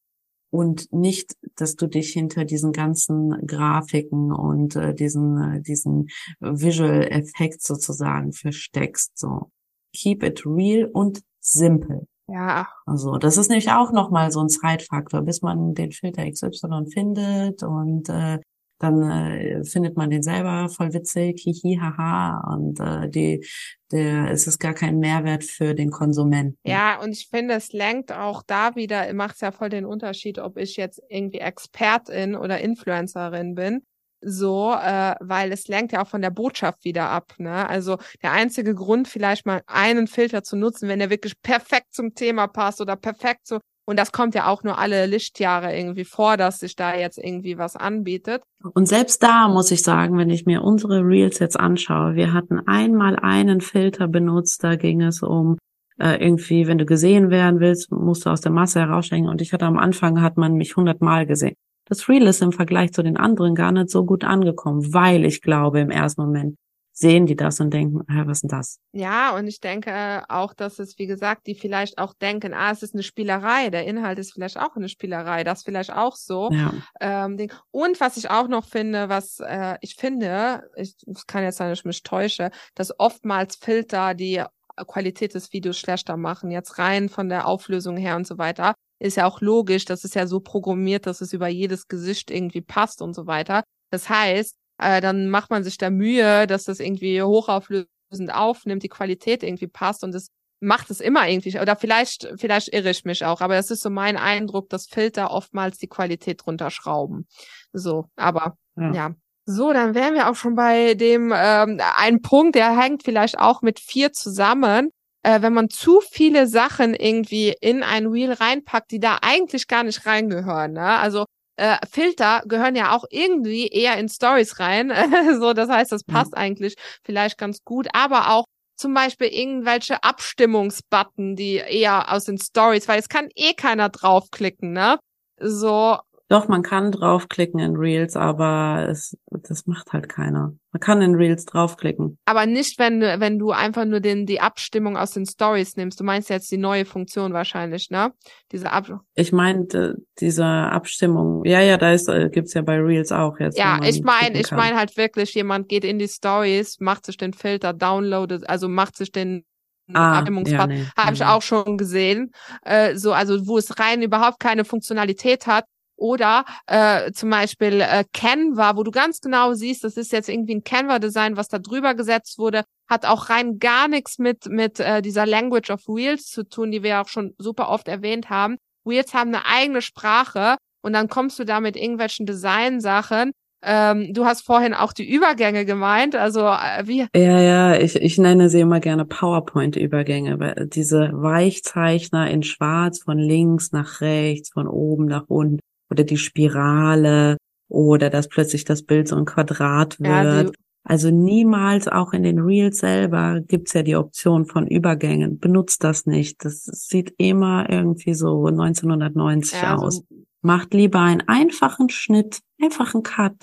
[0.52, 6.08] und nicht, dass du dich hinter diesen ganzen Grafiken und äh, diesen, äh, diesen
[6.40, 9.18] Visual Effekt sozusagen versteckst.
[9.18, 9.50] So,
[9.94, 12.06] keep it real und simple.
[12.28, 12.68] Ja.
[12.84, 17.62] Also das ist nämlich auch nochmal so ein Zeitfaktor, bis man den Filter XY findet
[17.62, 18.38] und äh,
[18.82, 23.46] dann äh, findet man den selber voll witzig, hihi, haha, und äh, die,
[23.90, 26.58] der, es ist gar kein Mehrwert für den Konsumenten.
[26.64, 30.38] Ja, und ich finde, es lenkt auch da wieder, macht es ja voll den Unterschied,
[30.38, 33.82] ob ich jetzt irgendwie Expertin oder Influencerin bin
[34.22, 37.34] so, äh, weil es lenkt ja auch von der Botschaft wieder ab.
[37.38, 37.68] Ne?
[37.68, 42.14] Also der einzige Grund, vielleicht mal einen Filter zu nutzen, wenn der wirklich perfekt zum
[42.14, 46.36] Thema passt oder perfekt so und das kommt ja auch nur alle Lichtjahre irgendwie vor,
[46.36, 48.42] dass sich da jetzt irgendwie was anbietet.
[48.74, 52.60] Und selbst da muss ich sagen, wenn ich mir unsere Reels jetzt anschaue, wir hatten
[52.66, 55.58] einmal einen Filter benutzt, da ging es um
[55.98, 59.28] äh, irgendwie, wenn du gesehen werden willst, musst du aus der Masse herausstechen.
[59.28, 61.56] Und ich hatte am Anfang, hat man mich hundertmal gesehen.
[61.86, 65.42] Das Reel ist im Vergleich zu den anderen gar nicht so gut angekommen, weil ich
[65.42, 66.56] glaube im ersten Moment,
[66.92, 68.78] sehen die das und denken, ah, was ist denn das?
[68.92, 72.82] Ja, und ich denke auch, dass es, wie gesagt, die vielleicht auch denken, ah, es
[72.82, 76.50] ist eine Spielerei, der Inhalt ist vielleicht auch eine Spielerei, das vielleicht auch so.
[76.52, 76.72] Ja.
[77.00, 81.70] Ähm, und was ich auch noch finde, was äh, ich finde, ich kann jetzt sein,
[81.70, 84.42] dass ich mich täusche, dass oftmals Filter die
[84.86, 88.74] Qualität des Videos schlechter machen, jetzt rein von der Auflösung her und so weiter.
[88.98, 92.60] Ist ja auch logisch, das ist ja so programmiert, dass es über jedes Gesicht irgendwie
[92.60, 93.64] passt und so weiter.
[93.90, 98.88] Das heißt, äh, dann macht man sich da Mühe, dass das irgendwie hochauflösend aufnimmt, die
[98.88, 100.28] Qualität irgendwie passt und es
[100.60, 101.58] macht es immer irgendwie.
[101.58, 105.30] Oder vielleicht, vielleicht irre ich mich auch, aber das ist so mein Eindruck, dass Filter
[105.30, 107.26] oftmals die Qualität runterschrauben.
[107.72, 108.92] So, aber ja.
[108.92, 109.10] ja.
[109.44, 113.60] So, dann wären wir auch schon bei dem ähm, ein Punkt, der hängt vielleicht auch
[113.60, 114.90] mit vier zusammen.
[115.24, 119.82] Äh, wenn man zu viele Sachen irgendwie in ein Reel reinpackt, die da eigentlich gar
[119.82, 120.72] nicht reingehören.
[120.72, 120.84] Ne?
[120.84, 124.92] Also äh, Filter gehören ja auch irgendwie eher in Stories rein.
[125.38, 126.38] so, das heißt, das passt mhm.
[126.38, 128.44] eigentlich vielleicht ganz gut, aber auch
[128.76, 134.72] zum Beispiel irgendwelche Abstimmungsbutton, die eher aus den Stories, weil es kann eh keiner draufklicken,
[134.72, 134.98] ne?
[135.38, 135.98] So,
[136.32, 140.54] doch, man kann draufklicken in Reels, aber es, das macht halt keiner.
[140.72, 142.18] Man kann in Reels draufklicken.
[142.24, 146.00] Aber nicht, wenn, wenn du einfach nur den, die Abstimmung aus den Stories nimmst.
[146.00, 148.12] Du meinst jetzt die neue Funktion wahrscheinlich, ne?
[148.50, 151.44] Diese Ab Ich meinte, diese Abstimmung.
[151.44, 153.58] Ja, ja, da ist, äh, gibt's ja bei Reels auch jetzt.
[153.58, 157.34] Ja, ich meine, ich meine halt wirklich, jemand geht in die Stories, macht sich den
[157.34, 159.44] Filter, downloadet, also macht sich den
[159.92, 161.26] Ah, Abstimmungsbad ja, nee, habe ich mhm.
[161.26, 162.30] auch schon gesehen.
[162.64, 165.66] Äh, so, also wo es rein überhaupt keine Funktionalität hat,
[166.02, 170.56] oder äh, zum Beispiel äh, Canva, wo du ganz genau siehst, das ist jetzt irgendwie
[170.56, 175.00] ein Canva-Design, was da drüber gesetzt wurde, hat auch rein gar nichts mit, mit äh,
[175.00, 178.56] dieser Language of Wheels zu tun, die wir auch schon super oft erwähnt haben.
[178.84, 183.30] Wheels haben eine eigene Sprache und dann kommst du da mit irgendwelchen Designsachen.
[183.64, 187.06] Ähm, du hast vorhin auch die Übergänge gemeint, also äh, wie?
[187.14, 193.18] Ja, ja, ich, ich nenne sie immer gerne PowerPoint-Übergänge, weil diese Weichzeichner in Schwarz von
[193.18, 195.60] links nach rechts, von oben nach unten
[195.92, 197.36] oder die Spirale
[197.68, 200.46] oder dass plötzlich das Bild so ein Quadrat wird.
[200.46, 200.52] Ja,
[200.84, 205.38] also niemals auch in den Reels selber gibt's ja die Option von Übergängen.
[205.38, 206.44] Benutzt das nicht.
[206.44, 209.96] Das sieht immer irgendwie so 1990 ja, aus.
[209.96, 210.04] So
[210.40, 213.36] Macht lieber einen einfachen Schnitt, einfachen Cut.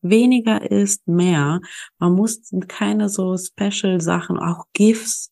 [0.00, 1.60] Weniger ist mehr.
[1.98, 5.30] Man muss keine so Special Sachen, auch GIFs.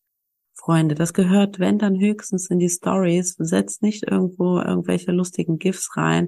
[0.53, 3.35] Freunde, das gehört, wenn dann höchstens in die Stories.
[3.39, 6.27] Setzt nicht irgendwo irgendwelche lustigen GIFs rein.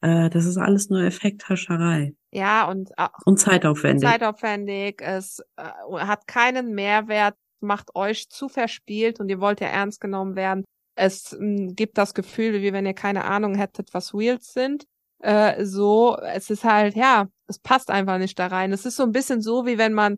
[0.00, 2.14] Äh, das ist alles nur Effekthascherei.
[2.32, 4.08] Ja, und, äh, und zeitaufwendig.
[4.08, 5.00] Zeitaufwendig.
[5.02, 5.62] Es äh,
[5.98, 10.64] hat keinen Mehrwert, macht euch zu verspielt und ihr wollt ja ernst genommen werden.
[10.94, 14.84] Es m, hm, gibt das Gefühl, wie wenn ihr keine Ahnung hättet, was Wheels sind.
[15.20, 18.72] Äh, so, es ist halt, ja, es passt einfach nicht da rein.
[18.72, 20.16] Es ist so ein bisschen so, wie wenn man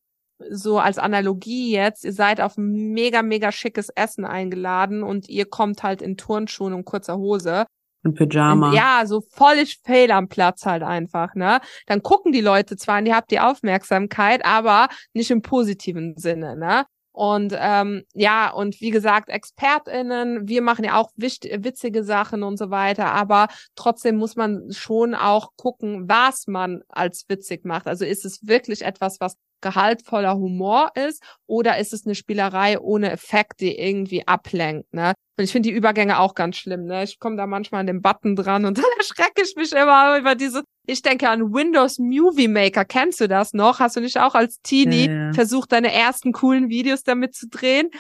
[0.51, 5.83] so als Analogie jetzt, ihr seid auf mega, mega schickes Essen eingeladen und ihr kommt
[5.83, 7.67] halt in Turnschuhen und kurzer Hose
[8.05, 8.73] ein Pyjama.
[8.73, 11.61] Ja, so völlig fehl am Platz halt einfach, ne?
[11.87, 16.57] Dann gucken die Leute zwar und ihr habt die Aufmerksamkeit, aber nicht im positiven Sinne,
[16.57, 16.87] ne?
[17.13, 22.71] Und ähm, ja, und wie gesagt, ExpertInnen, wir machen ja auch witzige Sachen und so
[22.71, 27.89] weiter, aber trotzdem muss man schon auch gucken, was man als witzig macht.
[27.89, 33.11] Also ist es wirklich etwas, was gehaltvoller Humor ist oder ist es eine Spielerei ohne
[33.11, 35.15] Effekt, die irgendwie ablenkt, ne?
[35.39, 37.05] Und ich finde die Übergänge auch ganz schlimm, ne?
[37.05, 40.35] Ich komme da manchmal an den Button dran und dann erschrecke ich mich immer über
[40.35, 42.85] diese ich denke an Windows Movie Maker.
[42.85, 43.79] Kennst du das noch?
[43.79, 45.33] Hast du nicht auch als Teenie ja, ja.
[45.33, 47.91] versucht, deine ersten coolen Videos damit zu drehen?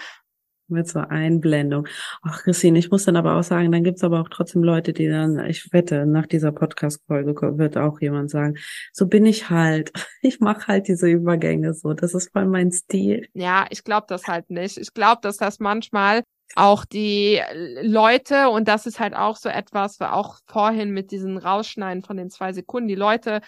[0.71, 1.87] Mit so Einblendung.
[2.23, 5.09] Ach, Christine, ich muss dann aber auch sagen, dann gibt's aber auch trotzdem Leute, die
[5.09, 8.57] dann, ich wette, nach dieser Podcast-Folge wird auch jemand sagen,
[8.93, 9.93] so bin ich halt.
[10.23, 11.95] Ich mache halt diese Übergänge so.
[11.95, 13.27] Das ist voll mein Stil.
[13.33, 14.77] Ja, ich glaube das halt nicht.
[14.77, 16.23] Ich glaube, dass das manchmal
[16.57, 17.41] auch die
[17.81, 22.29] Leute, und das ist halt auch so etwas, auch vorhin mit diesen Rausschneiden von den
[22.29, 23.41] zwei Sekunden, die Leute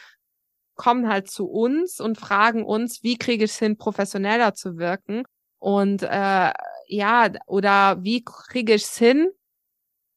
[0.75, 5.25] kommen halt zu uns und fragen uns, wie kriege ich es hin, professioneller zu wirken?
[5.63, 6.53] Und äh,
[6.89, 9.31] ja, oder wie kriege ich es hin,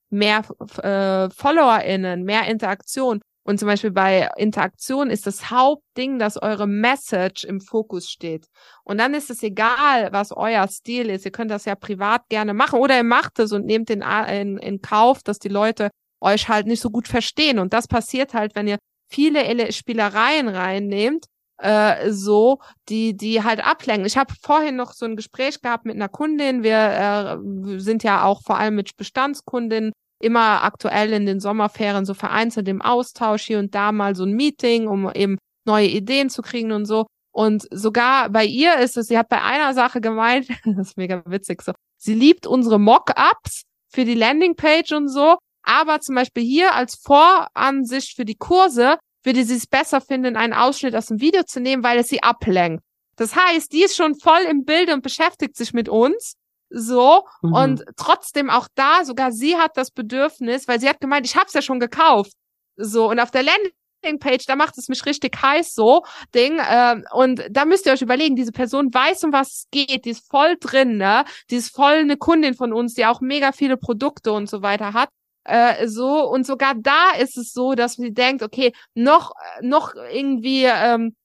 [0.09, 0.43] mehr
[0.81, 3.21] äh, FollowerInnen, mehr Interaktion.
[3.43, 8.47] Und zum Beispiel bei Interaktion ist das Hauptding, dass eure Message im Fokus steht.
[8.83, 11.25] Und dann ist es egal, was euer Stil ist.
[11.25, 14.57] Ihr könnt das ja privat gerne machen oder ihr macht es und nehmt in, in,
[14.57, 17.59] in Kauf, dass die Leute euch halt nicht so gut verstehen.
[17.59, 18.79] Und das passiert halt, wenn ihr
[19.11, 24.05] viele Spielereien reinnehmt, äh, so, die, die halt ablenken.
[24.05, 26.63] Ich habe vorhin noch so ein Gespräch gehabt mit einer Kundin.
[26.63, 29.91] Wir äh, sind ja auch vor allem mit Bestandskundinnen
[30.21, 34.33] immer aktuell in den Sommerferien so vereinzelt im Austausch hier und da mal so ein
[34.33, 37.05] Meeting, um eben neue Ideen zu kriegen und so.
[37.31, 41.21] Und sogar bei ihr ist es, sie hat bei einer Sache gemeint, das ist mega
[41.25, 46.73] witzig so, sie liebt unsere Mock-ups für die Landingpage und so, aber zum Beispiel hier
[46.73, 51.43] als Voransicht für die Kurse würde sie es besser finden, einen Ausschnitt aus dem Video
[51.43, 52.83] zu nehmen, weil es sie ablenkt.
[53.15, 56.35] Das heißt, die ist schon voll im Bild und beschäftigt sich mit uns.
[56.69, 57.53] So, mhm.
[57.53, 61.53] und trotzdem auch da, sogar sie hat das Bedürfnis, weil sie hat gemeint, ich hab's
[61.53, 62.33] ja schon gekauft.
[62.75, 66.57] So, und auf der Landingpage, da macht es mich richtig heiß so, Ding.
[66.59, 70.09] Äh, und da müsst ihr euch überlegen, diese Person weiß, um was es geht, die
[70.09, 71.23] ist voll drin, ne?
[71.49, 74.93] Die ist voll eine Kundin von uns, die auch mega viele Produkte und so weiter
[74.93, 75.09] hat.
[75.45, 80.65] Äh, so und sogar da ist es so, dass sie denkt, okay, noch noch irgendwie
[80.65, 81.15] ähm,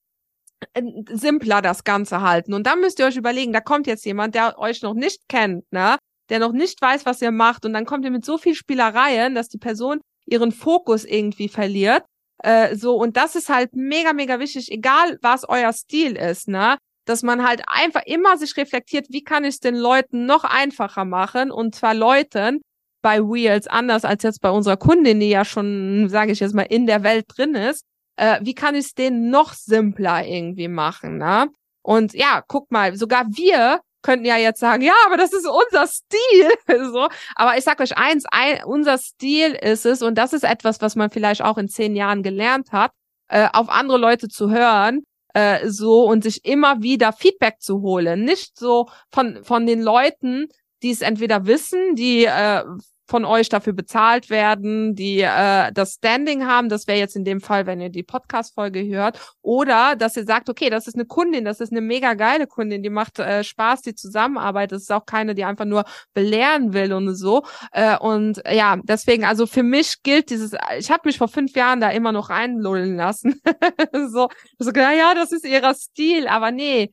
[1.11, 2.55] simpler das Ganze halten.
[2.55, 5.65] Und dann müsst ihr euch überlegen, da kommt jetzt jemand, der euch noch nicht kennt,
[5.73, 5.97] ne?
[6.29, 7.65] der noch nicht weiß, was ihr macht.
[7.65, 12.05] Und dann kommt ihr mit so viel Spielereien, dass die Person ihren Fokus irgendwie verliert.
[12.43, 16.79] Äh, so, und das ist halt mega, mega wichtig, egal was euer Stil ist, ne?
[17.07, 21.05] Dass man halt einfach immer sich reflektiert, wie kann ich es den Leuten noch einfacher
[21.05, 21.51] machen?
[21.51, 22.61] Und zwar Leuten
[23.03, 26.63] bei Wheels anders als jetzt bei unserer Kundin, die ja schon, sage ich jetzt mal,
[26.63, 27.85] in der Welt drin ist.
[28.17, 31.49] Äh, wie kann ich es denen noch simpler irgendwie machen, ne?
[31.83, 35.87] Und ja, guck mal, sogar wir könnten ja jetzt sagen, ja, aber das ist unser
[35.87, 36.51] Stil.
[36.93, 37.09] so.
[37.35, 40.97] Aber ich sag euch eins, ein, unser Stil ist es, und das ist etwas, was
[40.97, 42.93] man vielleicht auch in zehn Jahren gelernt hat,
[43.29, 45.03] äh, auf andere Leute zu hören,
[45.35, 48.25] äh, so und sich immer wieder Feedback zu holen.
[48.25, 50.49] Nicht so von, von den Leuten,
[50.83, 52.65] die es entweder wissen, die äh,
[53.11, 57.41] von euch dafür bezahlt werden, die äh, das Standing haben, das wäre jetzt in dem
[57.41, 61.45] Fall, wenn ihr die Podcast-Folge hört, oder dass ihr sagt, okay, das ist eine Kundin,
[61.45, 65.07] das ist eine mega geile Kundin, die macht äh, Spaß, die Zusammenarbeit, das ist auch
[65.07, 67.43] keine, die einfach nur belehren will und so.
[67.73, 71.81] Äh, und ja, deswegen, also für mich gilt dieses, ich habe mich vor fünf Jahren
[71.81, 73.41] da immer noch reinlullen lassen.
[74.09, 74.29] so,
[74.61, 76.93] so, ja, das ist ihrer Stil, aber nee,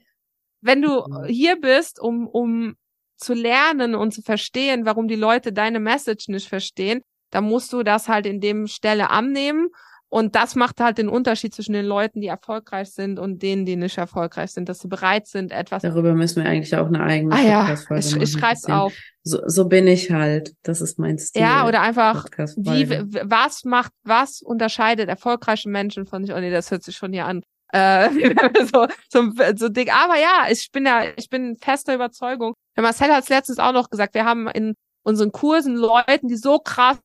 [0.61, 1.25] wenn du mhm.
[1.25, 2.75] hier bist, um, um
[3.17, 7.01] zu lernen und zu verstehen, warum die Leute deine Message nicht verstehen,
[7.31, 9.69] dann musst du das halt in dem Stelle annehmen.
[10.09, 13.75] Und das macht halt den Unterschied zwischen den Leuten, die erfolgreich sind und denen, die
[13.75, 15.81] nicht erfolgreich sind, dass sie bereit sind, etwas.
[15.81, 18.15] Darüber müssen wir eigentlich auch eine eigene ah, ja, ich.
[18.15, 18.93] Ich schreib's auf.
[19.23, 20.53] So, so bin ich halt.
[20.63, 21.41] Das ist mein Stil.
[21.41, 22.25] Ja, oder einfach,
[22.55, 27.11] wie, was macht, was unterscheidet erfolgreiche Menschen von nicht, oh nee, das hört sich schon
[27.11, 27.43] hier an.
[27.73, 28.09] Äh,
[28.71, 29.93] so, so, so dick.
[29.93, 33.73] Aber ja, ich bin ja, ich bin fester Überzeugung, der Marcel hat es letztens auch
[33.73, 36.99] noch gesagt, wir haben in unseren Kursen Leuten, die so krass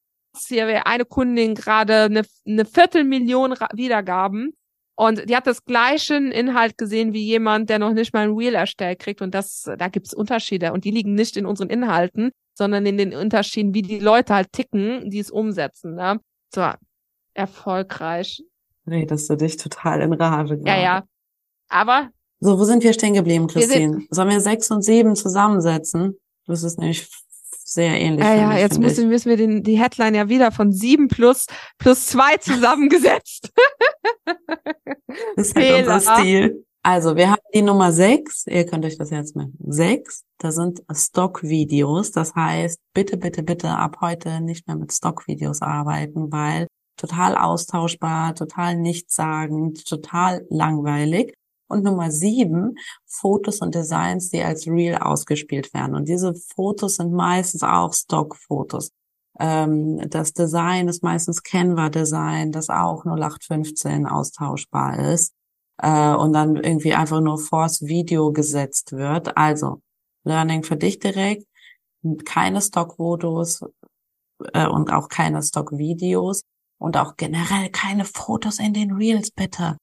[0.46, 4.54] hier eine Kundin gerade eine, eine Viertelmillion Wiedergaben
[4.94, 8.54] und die hat das gleichen Inhalt gesehen wie jemand, der noch nicht mal ein Reel
[8.54, 12.86] erstellt kriegt und das da gibt's Unterschiede und die liegen nicht in unseren Inhalten, sondern
[12.86, 15.94] in den Unterschieden, wie die Leute halt ticken, die es umsetzen.
[15.94, 16.20] Ne?
[16.54, 16.70] So
[17.34, 18.42] erfolgreich.
[18.86, 20.60] Redest du dich total in Rage.
[20.64, 21.04] Ja, ja.
[21.68, 22.10] Aber
[22.44, 24.02] so, wo sind wir stehen geblieben, Christine?
[24.10, 26.18] Sollen wir sechs und sieben zusammensetzen?
[26.48, 27.08] Das ist nämlich
[27.64, 28.24] sehr ähnlich.
[28.24, 31.46] Ja, ja, jetzt müssen, müssen wir den, die Headline ja wieder von sieben plus,
[31.78, 33.52] plus zwei zusammengesetzt.
[35.36, 36.64] das ist halt unser Stil.
[36.82, 38.44] Also, wir haben die Nummer sechs.
[38.48, 39.56] Ihr könnt euch das jetzt merken.
[39.68, 42.10] Sechs, da sind Stock-Videos.
[42.10, 46.66] Das heißt, bitte, bitte, bitte ab heute nicht mehr mit Stock-Videos arbeiten, weil
[46.96, 51.34] total austauschbar, total nichtssagend, total langweilig.
[51.68, 52.74] Und Nummer sieben,
[53.06, 55.94] Fotos und Designs, die als Real ausgespielt werden.
[55.94, 58.90] Und diese Fotos sind meistens auch Stockfotos.
[59.40, 65.32] Ähm, das Design ist meistens Canva-Design, das auch 0815 austauschbar ist.
[65.78, 69.36] Äh, und dann irgendwie einfach nur vors Video gesetzt wird.
[69.38, 69.80] Also,
[70.24, 71.46] Learning für dich direkt,
[72.26, 73.64] keine Stockfotos
[74.52, 76.42] äh, und auch keine Stockvideos
[76.82, 79.76] und auch generell keine Fotos in den Reels bitte.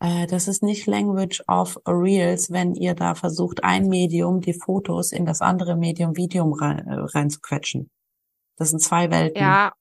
[0.00, 5.12] Äh, das ist nicht Language of Reels, wenn ihr da versucht, ein Medium, die Fotos
[5.12, 7.90] in das andere Medium, Videum rein, äh, reinzuquetschen.
[8.56, 9.40] Das sind zwei Welten.
[9.40, 9.72] Ja.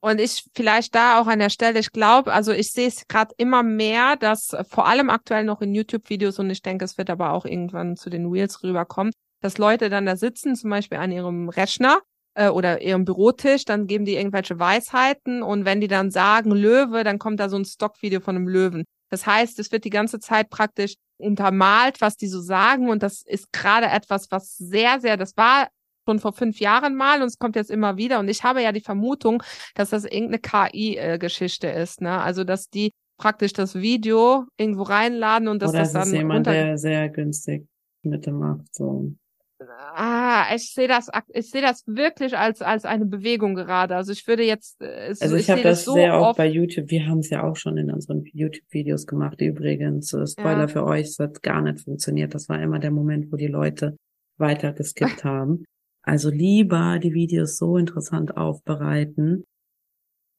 [0.00, 3.32] Und ich vielleicht da auch an der Stelle, ich glaube, also ich sehe es gerade
[3.38, 7.32] immer mehr, dass vor allem aktuell noch in YouTube-Videos und ich denke, es wird aber
[7.32, 11.48] auch irgendwann zu den Reels rüberkommen, dass Leute dann da sitzen, zum Beispiel an ihrem
[11.48, 12.00] Rechner
[12.34, 17.04] äh, oder ihrem Bürotisch, dann geben die irgendwelche Weisheiten und wenn die dann sagen Löwe,
[17.04, 18.84] dann kommt da so ein Stockvideo von einem Löwen.
[19.10, 22.88] Das heißt, es wird die ganze Zeit praktisch untermalt, was die so sagen.
[22.88, 25.68] Und das ist gerade etwas, was sehr, sehr, das war
[26.08, 28.18] schon vor fünf Jahren mal und es kommt jetzt immer wieder.
[28.18, 29.42] Und ich habe ja die Vermutung,
[29.74, 32.00] dass das irgendeine KI-Geschichte ist.
[32.00, 32.20] Ne?
[32.20, 36.08] Also, dass die praktisch das Video irgendwo reinladen und dass Oder das dann.
[36.08, 37.66] Ist jemand, der sehr günstig
[38.02, 38.74] Mitte macht.
[38.74, 39.12] So.
[39.70, 43.96] Ah, ich sehe das, ich sehe das wirklich als als eine Bewegung gerade.
[43.96, 46.46] Also ich würde jetzt, äh, also ich, ich habe das, das so sehr oft bei
[46.46, 46.90] YouTube.
[46.90, 49.40] Wir haben es ja auch schon in unseren YouTube-Videos gemacht.
[49.40, 50.68] Übrigens, Spoiler ja.
[50.68, 52.34] für euch, es hat gar nicht funktioniert.
[52.34, 53.96] Das war immer der Moment, wo die Leute
[54.38, 55.64] weiter geskippt haben.
[56.02, 59.44] Also lieber die Videos so interessant aufbereiten,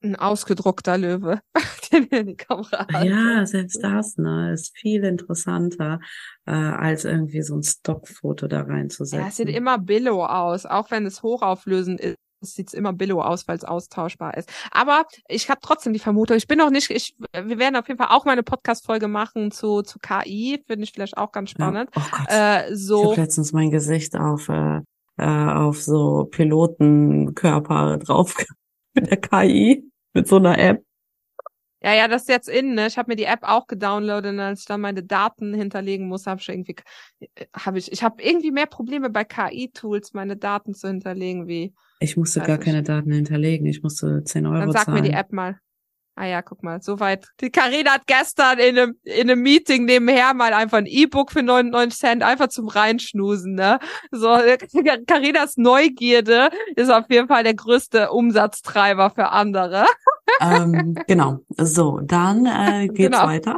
[0.04, 1.39] ein ausgedruckter Löwe,
[1.92, 3.10] den wir in die Kamera halten.
[3.10, 6.00] Ja, selbst das ne, ist viel interessanter,
[6.46, 9.22] äh, als irgendwie so ein Stockfoto da reinzusetzen.
[9.22, 12.18] Ja, es sieht immer billow aus, auch wenn es hochauflösend ist.
[12.41, 14.51] sieht's immer billow aus, weil es austauschbar ist.
[14.72, 17.97] Aber ich habe trotzdem die Vermutung, ich bin noch nicht, ich, wir werden auf jeden
[17.97, 21.89] Fall auch mal eine Podcast-Folge machen zu, zu KI, finde ich vielleicht auch ganz spannend.
[21.95, 22.01] Ja.
[22.01, 22.28] Oh Gott.
[22.30, 23.04] Äh, so.
[23.04, 24.82] Ich habe letztens mein Gesicht auf, äh,
[25.18, 28.36] äh, auf so Pilotenkörper drauf
[28.93, 30.84] mit der KI, mit so einer App.
[31.82, 32.88] Ja, ja, das ist jetzt in, ne?
[32.88, 36.26] Ich habe mir die App auch gedownloadet und als ich dann meine Daten hinterlegen muss,
[36.28, 36.76] habe ich irgendwie
[37.53, 41.74] habe ich ich habe irgendwie mehr Probleme bei KI Tools meine Daten zu hinterlegen wie
[41.99, 42.64] Ich musste gar ich.
[42.66, 45.03] keine Daten hinterlegen, ich musste 10 Euro Dann sag zahlen.
[45.03, 45.59] mir die App mal.
[46.16, 47.26] Ah ja, guck mal, soweit.
[47.41, 51.41] Die Carina hat gestern in einem, in einem Meeting nebenher mal einfach ein E-Book für
[51.41, 53.80] 99 Cent einfach zum Reinschnusen, ne?
[54.11, 54.28] So,
[55.07, 59.86] Carinas Neugierde ist auf jeden Fall der größte Umsatztreiber für andere.
[60.39, 61.39] Ähm, genau.
[61.57, 63.26] So, dann äh, geht's genau.
[63.26, 63.57] weiter.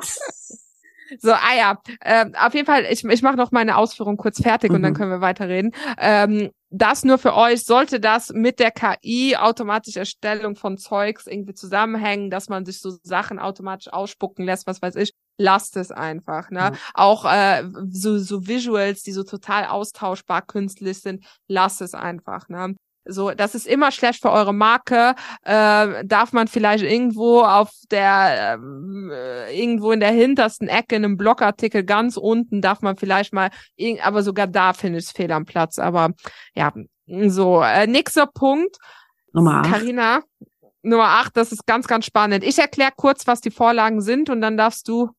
[1.20, 4.70] So, ah ja, äh, auf jeden Fall, ich, ich mache noch meine Ausführung kurz fertig
[4.70, 4.78] mhm.
[4.78, 4.98] und dann mhm.
[4.98, 5.72] können wir weiterreden.
[5.98, 11.54] Ähm, das nur für euch, sollte das mit der KI automatische Erstellung von Zeugs irgendwie
[11.54, 16.50] zusammenhängen, dass man sich so Sachen automatisch ausspucken lässt, was weiß ich, lasst es einfach.
[16.50, 16.72] Ne?
[16.72, 16.78] Mhm.
[16.94, 22.50] Auch äh, so, so Visuals, die so total austauschbar künstlich sind, lasst es einfach.
[22.50, 22.76] Ne?
[23.08, 25.14] So, das ist immer schlecht für eure Marke.
[25.44, 31.18] Äh, darf man vielleicht irgendwo auf der, äh, irgendwo in der hintersten Ecke in einem
[31.18, 33.50] Blogartikel ganz unten, darf man vielleicht mal,
[34.02, 35.78] aber sogar da finde ich es fehl am Platz.
[35.78, 36.12] Aber
[36.56, 36.74] ja,
[37.28, 38.78] so, äh, nächster Punkt.
[39.34, 39.70] Nummer acht.
[39.70, 40.22] Carina,
[40.82, 42.44] Nummer acht, das ist ganz, ganz spannend.
[42.44, 45.10] Ich erkläre kurz, was die Vorlagen sind und dann darfst du,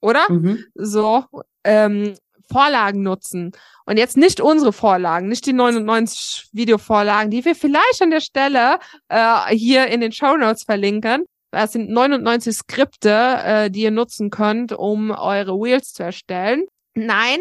[0.00, 0.30] oder?
[0.30, 0.64] Mhm.
[0.74, 1.24] So,
[1.64, 2.14] ähm,
[2.50, 3.52] Vorlagen nutzen.
[3.86, 8.78] Und jetzt nicht unsere Vorlagen, nicht die 99 Videovorlagen, die wir vielleicht an der Stelle
[9.08, 11.24] äh, hier in den Show Notes verlinken.
[11.50, 16.64] Das sind 99 Skripte, äh, die ihr nutzen könnt, um eure Wheels zu erstellen.
[16.94, 17.40] Nein,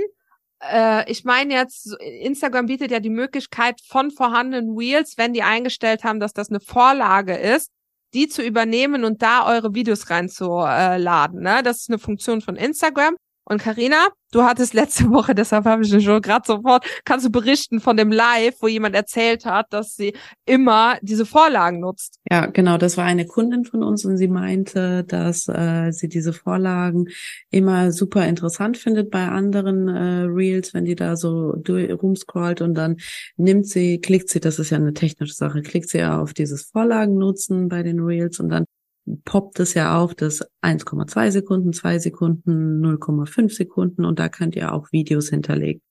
[0.62, 6.04] äh, ich meine jetzt, Instagram bietet ja die Möglichkeit von vorhandenen Wheels, wenn die eingestellt
[6.04, 7.72] haben, dass das eine Vorlage ist,
[8.14, 11.42] die zu übernehmen und da eure Videos reinzuladen.
[11.42, 11.62] Ne?
[11.64, 13.16] Das ist eine Funktion von Instagram.
[13.52, 17.82] Und Karina, du hattest letzte Woche, deshalb habe ich schon gerade sofort, kannst du berichten
[17.82, 20.14] von dem Live, wo jemand erzählt hat, dass sie
[20.46, 22.22] immer diese Vorlagen nutzt.
[22.32, 26.32] Ja, genau, das war eine Kundin von uns und sie meinte, dass äh, sie diese
[26.32, 27.08] Vorlagen
[27.50, 32.96] immer super interessant findet bei anderen äh, Reels, wenn die da so rumscrollt und dann
[33.36, 37.18] nimmt sie, klickt sie, das ist ja eine technische Sache, klickt sie auf dieses Vorlagen
[37.18, 38.64] nutzen bei den Reels und dann
[39.26, 44.74] poppt es ja auf, dass 1,2 Sekunden, 2 Sekunden, 0,5 Sekunden und da könnt ihr
[44.74, 45.82] auch Videos hinterlegen.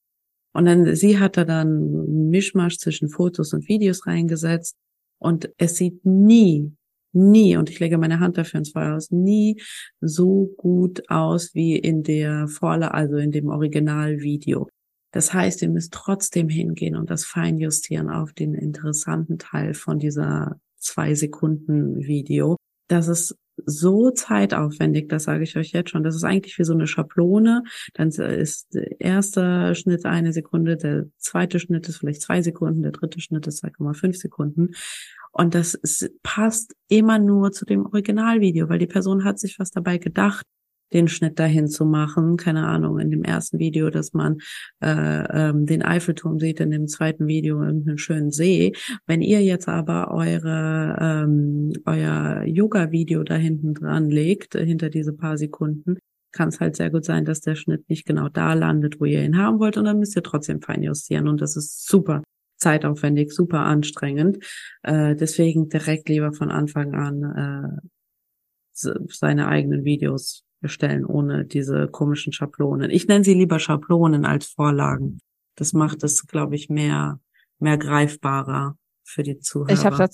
[0.52, 4.76] Und dann, sie hat da dann Mischmasch zwischen Fotos und Videos reingesetzt
[5.18, 6.72] und es sieht nie,
[7.12, 9.61] nie, und ich lege meine Hand dafür ins Feuer aus, nie
[10.00, 14.68] so gut aus wie in der Vorlage, also in dem Originalvideo.
[15.12, 20.61] Das heißt, ihr müsst trotzdem hingehen und das feinjustieren auf den interessanten Teil von dieser
[20.76, 22.56] zwei Sekunden Video
[22.91, 23.36] das ist
[23.66, 26.03] so zeitaufwendig, das sage ich euch jetzt schon.
[26.03, 27.62] Das ist eigentlich wie so eine Schablone.
[27.95, 32.93] Dann ist der erste Schnitt eine Sekunde, der zweite Schnitt ist vielleicht zwei Sekunden, der
[32.93, 34.70] dritte Schnitt ist 2,5 Sekunden.
[35.30, 39.70] Und das ist, passt immer nur zu dem Originalvideo, weil die Person hat sich was
[39.70, 40.45] dabei gedacht
[40.93, 42.36] den Schnitt dahin zu machen.
[42.36, 44.38] Keine Ahnung, in dem ersten Video, dass man
[44.82, 48.72] äh, ähm, den Eiffelturm sieht, in dem zweiten Video irgendeinen schönen See.
[49.07, 55.38] Wenn ihr jetzt aber eure ähm, euer Yoga-Video da hinten dran legt, hinter diese paar
[55.38, 55.99] Sekunden,
[56.32, 59.24] kann es halt sehr gut sein, dass der Schnitt nicht genau da landet, wo ihr
[59.24, 61.28] ihn haben wollt, und dann müsst ihr trotzdem fein justieren.
[61.28, 62.22] Und das ist super
[62.57, 64.45] zeitaufwendig, super anstrengend.
[64.82, 67.88] Äh, deswegen direkt lieber von Anfang an äh,
[68.72, 72.90] seine eigenen Videos erstellen ohne diese komischen Schablonen.
[72.90, 75.18] Ich nenne sie lieber Schablonen als Vorlagen.
[75.56, 77.20] Das macht es, glaube ich, mehr,
[77.58, 79.72] mehr greifbarer für die Zuhörer.
[79.72, 80.08] Ich habe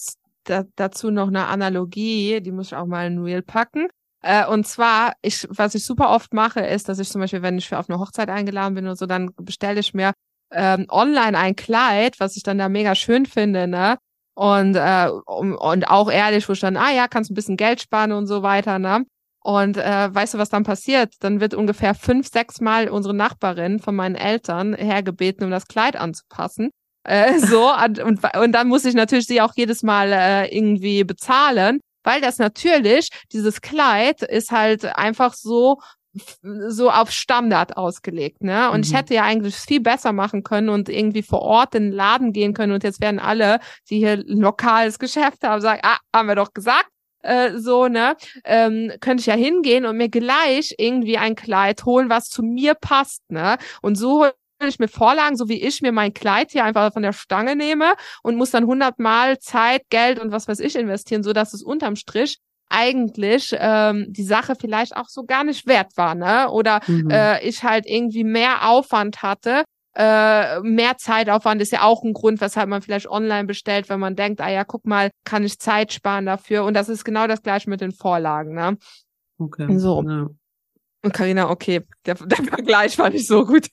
[0.44, 3.88] da, dazu noch eine Analogie, die muss ich auch mal in Reel packen.
[4.22, 7.59] Äh, und zwar, ich, was ich super oft mache, ist, dass ich zum Beispiel, wenn
[7.59, 10.12] ich für auf eine Hochzeit eingeladen bin oder so, dann bestelle ich mir
[10.53, 13.99] ähm, online ein Kleid, was ich dann da mega schön finde, ne?
[14.34, 17.80] Und, äh, um, und auch ehrlich, wo ich dann, ah ja, kannst ein bisschen Geld
[17.80, 19.05] sparen und so weiter, ne?
[19.47, 21.14] Und äh, weißt du, was dann passiert?
[21.20, 25.94] Dann wird ungefähr fünf, sechs Mal unsere Nachbarin von meinen Eltern hergebeten, um das Kleid
[25.94, 26.70] anzupassen.
[27.05, 31.78] Äh, so, und, und, dann muss ich natürlich sie auch jedes Mal äh, irgendwie bezahlen,
[32.03, 35.78] weil das natürlich, dieses Kleid ist halt einfach so
[36.68, 38.70] so auf Standard ausgelegt, ne?
[38.70, 38.82] Und mhm.
[38.84, 42.32] ich hätte ja eigentlich viel besser machen können und irgendwie vor Ort in den Laden
[42.32, 46.26] gehen können und jetzt werden alle, die hier ein lokales Geschäft haben, sagen, ah, haben
[46.26, 46.88] wir doch gesagt,
[47.27, 52.09] äh, so, ne, ähm, könnte ich ja hingehen und mir gleich irgendwie ein Kleid holen,
[52.09, 53.59] was zu mir passt, ne?
[53.83, 54.27] Und so
[54.64, 57.95] ich mir Vorlagen, so wie ich mir mein Kleid hier einfach von der Stange nehme
[58.22, 61.97] und muss dann hundertmal Zeit, Geld und was weiß ich investieren, so dass es unterm
[61.97, 66.51] Strich eigentlich ähm, die Sache vielleicht auch so gar nicht wert war, ne?
[66.51, 67.11] Oder mhm.
[67.11, 69.64] äh, ich halt irgendwie mehr Aufwand hatte.
[69.99, 74.14] Äh, mehr Zeitaufwand ist ja auch ein Grund, weshalb man vielleicht online bestellt, wenn man
[74.14, 76.64] denkt, ah ja, guck mal, kann ich Zeit sparen dafür.
[76.64, 78.76] Und das ist genau das gleiche mit den Vorlagen, ne?
[79.38, 79.78] Okay.
[79.78, 80.05] So.
[80.07, 80.28] Ja.
[81.03, 83.68] Und Carina, okay, der, der Vergleich war nicht so gut.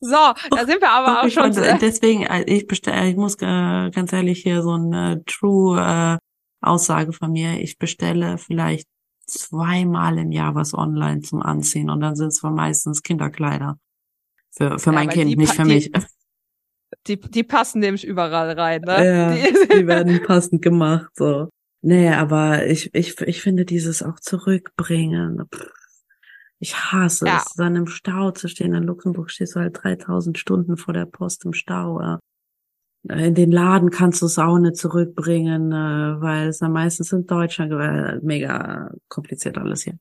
[0.00, 0.14] So,
[0.50, 1.52] da sind wir aber auch schon.
[1.52, 6.18] Fand, deswegen, äh, ich bestelle, ich muss äh, ganz ehrlich hier so eine True äh,
[6.60, 7.60] Aussage von mir.
[7.60, 8.86] Ich bestelle vielleicht
[9.28, 13.78] zweimal im Jahr was online zum Anziehen und dann sind es meistens Kinderkleider.
[14.50, 15.92] Für, für ja, mein Kind, nicht für die, mich.
[17.06, 19.04] Die, die passen nämlich überall rein, ne?
[19.04, 21.48] Ja, die, die werden passend gemacht, so.
[21.80, 25.44] Nee, aber ich, ich, ich finde dieses auch zurückbringen.
[25.54, 25.70] Pff
[26.60, 27.38] ich hasse ja.
[27.44, 28.74] es, dann im Stau zu stehen.
[28.74, 32.18] In Luxemburg stehst du halt 3000 Stunden vor der Post im Stau.
[33.04, 38.18] In den Laden kannst du nicht zurückbringen, äh, weil es dann meistens in Deutschland äh,
[38.22, 39.98] mega kompliziert alles hier.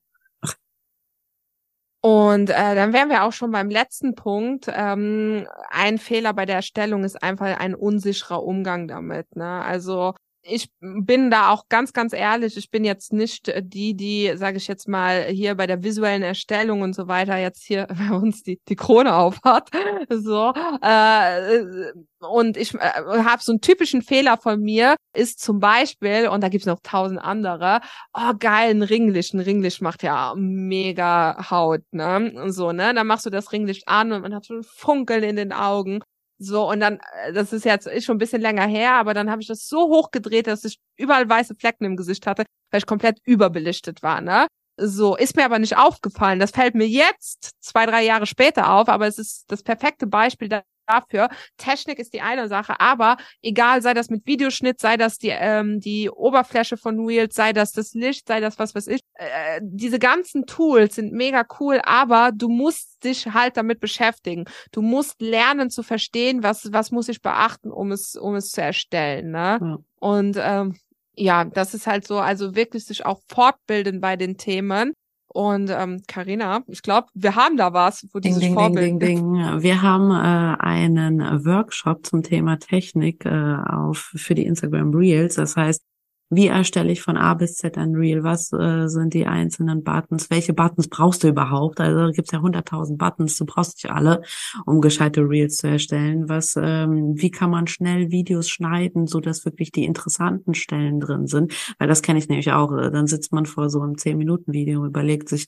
[2.02, 4.68] Und äh, dann wären wir auch schon beim letzten Punkt.
[4.74, 9.36] Ähm, ein Fehler bei der Erstellung ist einfach ein unsicherer Umgang damit.
[9.36, 9.46] Ne?
[9.46, 10.14] Also
[10.50, 12.58] ich bin da auch ganz, ganz ehrlich.
[12.58, 16.82] Ich bin jetzt nicht die, die, sage ich jetzt mal, hier bei der visuellen Erstellung
[16.82, 19.70] und so weiter jetzt hier bei uns die, die Krone auf hat.
[20.10, 20.54] So.
[20.82, 26.42] Äh, und ich äh, habe so einen typischen Fehler von mir, ist zum Beispiel, und
[26.42, 27.82] da gibt's noch tausend andere,
[28.14, 29.34] oh geil, ein Ringlicht.
[29.34, 32.32] Ein Ringlicht macht ja mega Haut, ne?
[32.36, 32.94] Und so, ne?
[32.94, 36.00] Dann machst du das Ringlicht an und man hat so ein Funkeln in den Augen.
[36.40, 39.30] So, und dann, äh, das ist jetzt ist schon ein bisschen länger her, aber dann
[39.32, 42.86] habe ich das so hochgedreht, dass ich überall weiße Flecken im Gesicht hatte, weil ich
[42.86, 44.48] komplett überbelichtet war, ne?
[44.80, 46.40] So, ist mir aber nicht aufgefallen.
[46.40, 50.50] Das fällt mir jetzt, zwei, drei Jahre später auf, aber es ist das perfekte Beispiel
[50.88, 51.30] dafür.
[51.58, 55.80] Technik ist die eine Sache, aber egal, sei das mit Videoschnitt, sei das die, ähm,
[55.80, 60.00] die Oberfläche von Reels, sei das das Licht, sei das was weiß ich, äh, diese
[60.00, 64.46] ganzen Tools sind mega cool, aber du musst dich halt damit beschäftigen.
[64.72, 68.62] Du musst lernen zu verstehen, was, was muss ich beachten, um es, um es zu
[68.62, 69.60] erstellen, ne?
[69.62, 69.78] Ja.
[70.00, 70.76] Und, ähm,
[71.20, 74.94] ja, das ist halt so, also wirklich sich auch fortbilden bei den Themen
[75.28, 78.86] und ähm, Carina, ich glaube, wir haben da was, wo dieses ding, Vorbild.
[78.86, 79.62] Ding, ding, ding.
[79.62, 85.36] Wir haben äh, einen Workshop zum Thema Technik äh, auf für die Instagram Reels.
[85.36, 85.84] Das heißt,
[86.30, 88.24] wie erstelle ich von A bis Z ein Reel?
[88.24, 90.30] Was äh, sind die einzelnen Buttons?
[90.30, 91.80] Welche Buttons brauchst du überhaupt?
[91.80, 94.22] Also gibt es ja hunderttausend Buttons, du brauchst nicht alle,
[94.66, 96.28] um gescheite Reels zu erstellen.
[96.28, 101.28] Was, ähm, wie kann man schnell Videos schneiden, so dass wirklich die interessanten Stellen drin
[101.28, 101.54] sind?
[101.80, 102.72] Weil das kenne ich nämlich auch.
[102.76, 105.48] Dann sitzt man vor so einem 10-Minuten-Video, überlegt sich,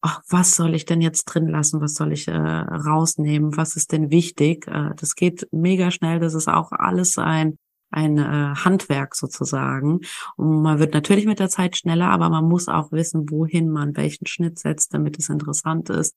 [0.00, 1.80] ach, was soll ich denn jetzt drin lassen?
[1.80, 3.56] Was soll ich äh, rausnehmen?
[3.56, 4.66] Was ist denn wichtig?
[4.68, 6.20] Äh, das geht mega schnell.
[6.20, 7.58] Das ist auch alles ein
[7.94, 10.00] ein äh, Handwerk sozusagen.
[10.36, 13.96] Und man wird natürlich mit der Zeit schneller, aber man muss auch wissen, wohin man
[13.96, 16.14] welchen Schnitt setzt, damit es interessant ist.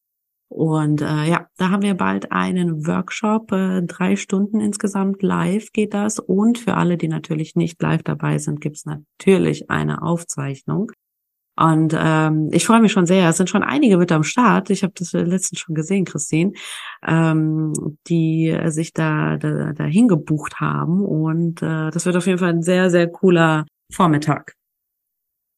[0.50, 5.94] Und äh, ja, da haben wir bald einen Workshop, äh, drei Stunden insgesamt live geht
[5.94, 6.20] das.
[6.20, 10.92] Und für alle, die natürlich nicht live dabei sind, gibt's natürlich eine Aufzeichnung.
[11.60, 13.30] Und ähm, ich freue mich schon sehr.
[13.30, 14.70] Es sind schon einige mit am Start.
[14.70, 16.54] Ich habe das letztens schon gesehen, Christine,
[17.06, 17.74] ähm,
[18.08, 21.04] die sich da, da dahin gebucht haben.
[21.04, 24.54] Und äh, das wird auf jeden Fall ein sehr, sehr cooler Vormittag.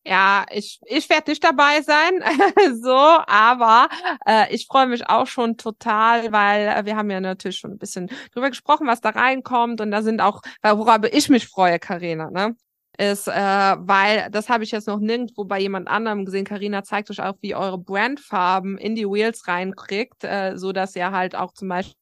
[0.05, 2.23] Ja, ich, ich werde nicht dabei sein,
[2.81, 3.89] so, aber
[4.25, 7.77] äh, ich freue mich auch schon total, weil äh, wir haben ja natürlich schon ein
[7.77, 12.31] bisschen drüber gesprochen, was da reinkommt und da sind auch, worüber ich mich freue, Karina,
[12.31, 12.55] ne?
[12.99, 16.43] Ist, äh, weil das habe ich jetzt noch nirgendwo bei jemand anderem gesehen.
[16.43, 21.11] Karina zeigt euch auch, wie eure Brandfarben in die Wheels reinkriegt, äh, so dass ihr
[21.11, 21.95] halt auch zum Beispiel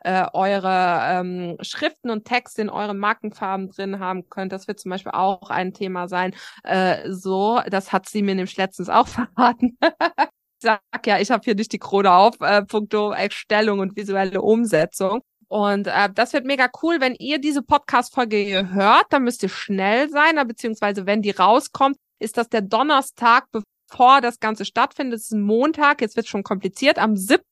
[0.00, 4.52] äh, eure ähm, Schriften und Texte in euren Markenfarben drin haben könnt.
[4.52, 6.34] Das wird zum Beispiel auch ein Thema sein.
[6.64, 9.06] Äh, so, das hat sie mir nämlich letztens auch
[9.36, 9.78] verraten.
[9.80, 10.26] ich
[10.58, 15.22] sag ja, ich habe hier nicht die Krone auf, äh, punkto Erstellung und visuelle Umsetzung.
[15.50, 20.08] Und äh, das wird mega cool, wenn ihr diese Podcast-Folge hört, dann müsst ihr schnell
[20.08, 25.18] sein, beziehungsweise wenn die rauskommt, ist das der Donnerstag, bevor das Ganze stattfindet.
[25.18, 27.00] Es ist ein Montag, jetzt wird schon kompliziert.
[27.00, 27.42] Am 7.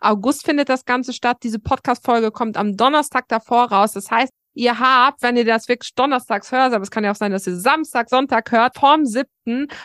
[0.00, 1.38] August findet das Ganze statt.
[1.42, 3.94] Diese Podcast-Folge kommt am Donnerstag davor raus.
[3.94, 7.16] Das heißt, ihr habt, wenn ihr das wirklich donnerstags hört, aber es kann ja auch
[7.16, 9.24] sein, dass ihr Samstag, Sonntag hört, vorm 7.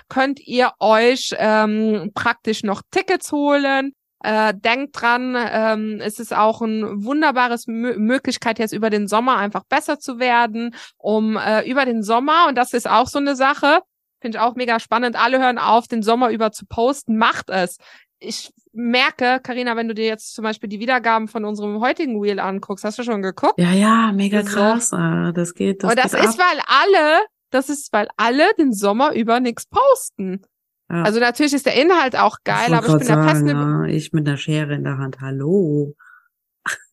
[0.07, 3.93] könnt ihr euch ähm, praktisch noch Tickets holen
[4.24, 9.38] äh, denkt dran, ähm, es ist auch ein wunderbares Mö Möglichkeit, jetzt über den Sommer
[9.38, 13.36] einfach besser zu werden, um äh, über den Sommer, und das ist auch so eine
[13.36, 13.82] Sache,
[14.22, 17.78] finde ich auch mega spannend, alle hören auf, den Sommer über zu posten, macht es.
[18.20, 22.39] ich merke, Karina, wenn du dir jetzt zum Beispiel die Wiedergaben von unserem heutigen Wheel
[22.39, 23.57] anguckst, hast du schon geguckt?
[23.57, 24.49] Ja, ja, mega so.
[24.49, 24.93] krass.
[24.93, 25.84] Ah, das geht.
[25.84, 26.45] Das Und das ist, ab.
[26.51, 27.20] weil alle,
[27.51, 30.41] das ist, weil alle den Sommer über nichts posten.
[30.89, 31.03] Ja.
[31.03, 33.86] Also natürlich ist der Inhalt auch geil, ich aber ich bin sagen, der festen ja,
[33.86, 35.95] ich mit der Schere in der Hand, hallo.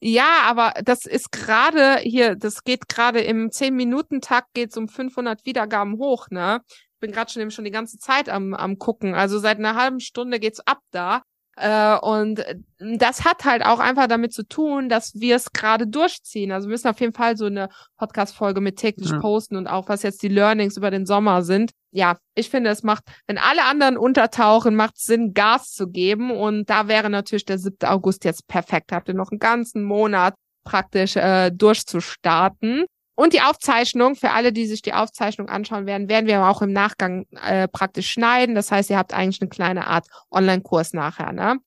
[0.00, 5.98] Ja, aber das ist gerade hier, das geht gerade im 10-Minuten-Takt geht's um 500 Wiedergaben
[5.98, 6.60] hoch, ne?
[6.68, 9.14] Ich bin gerade schon eben schon die ganze Zeit am, am gucken.
[9.14, 11.22] Also seit einer halben Stunde geht's ab da.
[11.56, 12.44] Äh, und
[12.78, 16.52] das hat halt auch einfach damit zu tun, dass wir es gerade durchziehen.
[16.52, 17.68] Also wir müssen auf jeden Fall so eine
[17.98, 19.20] Podcast-Folge mit täglich ja.
[19.20, 21.72] posten und auch was jetzt die Learnings über den Sommer sind.
[21.94, 26.30] Ja, ich finde, es macht, wenn alle anderen untertauchen, macht es Sinn, Gas zu geben.
[26.30, 27.76] Und da wäre natürlich der 7.
[27.86, 28.92] August jetzt perfekt.
[28.92, 30.34] Habt ihr noch einen ganzen Monat
[30.64, 32.86] praktisch äh, durchzustarten.
[33.14, 36.72] Und die Aufzeichnung, für alle, die sich die Aufzeichnung anschauen werden, werden wir auch im
[36.72, 38.54] Nachgang äh, praktisch schneiden.
[38.54, 41.32] Das heißt, ihr habt eigentlich eine kleine Art Online-Kurs nachher.
[41.32, 41.58] Ne?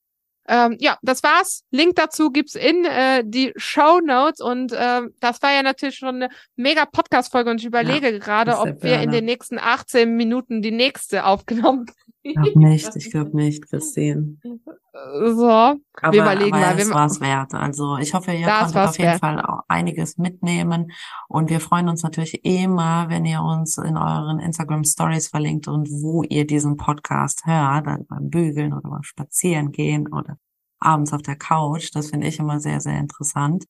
[0.48, 1.64] Ähm, ja, das war's.
[1.72, 6.16] Link dazu gibt's in äh, die Show Notes und äh, das war ja natürlich schon
[6.16, 10.62] eine mega Podcast-Folge und ich überlege ja, gerade, ob wir in den nächsten 18 Minuten
[10.62, 11.88] die nächste aufgenommen.
[12.28, 14.38] Ich glaube nicht, ich glaube nicht, Christine.
[14.41, 15.80] So, aber,
[16.11, 16.80] wir überlegen aber mal.
[16.80, 17.53] Es war es wert.
[17.53, 19.19] Also ich hoffe, ihr konntet auf jeden wert.
[19.19, 20.91] Fall auch einiges mitnehmen
[21.28, 25.88] und wir freuen uns natürlich immer, wenn ihr uns in euren Instagram Stories verlinkt und
[25.91, 30.39] wo ihr diesen Podcast hört, also beim Bügeln oder beim Spazierengehen oder
[30.80, 31.91] abends auf der Couch.
[31.93, 33.65] Das finde ich immer sehr, sehr interessant.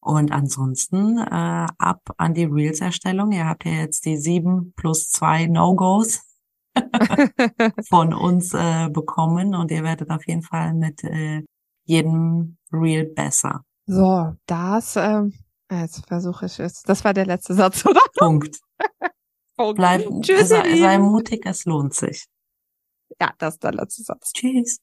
[0.00, 3.32] Und ansonsten äh, ab an die Reels-Erstellung.
[3.32, 6.27] Ihr habt ja jetzt die sieben plus zwei No-Gos
[7.88, 11.42] von uns äh, bekommen und ihr werdet auf jeden Fall mit äh,
[11.84, 13.64] jedem Reel besser.
[13.86, 15.32] So, das, ähm,
[15.70, 16.82] jetzt versuche ich es.
[16.82, 18.00] Das war der letzte Satz, oder?
[18.16, 18.60] Punkt.
[19.56, 19.76] Punkt.
[19.76, 22.26] Bleib, Tschüss, sei, sei mutig, es lohnt sich.
[23.20, 24.32] Ja, das ist der letzte Satz.
[24.32, 24.78] Tschüss.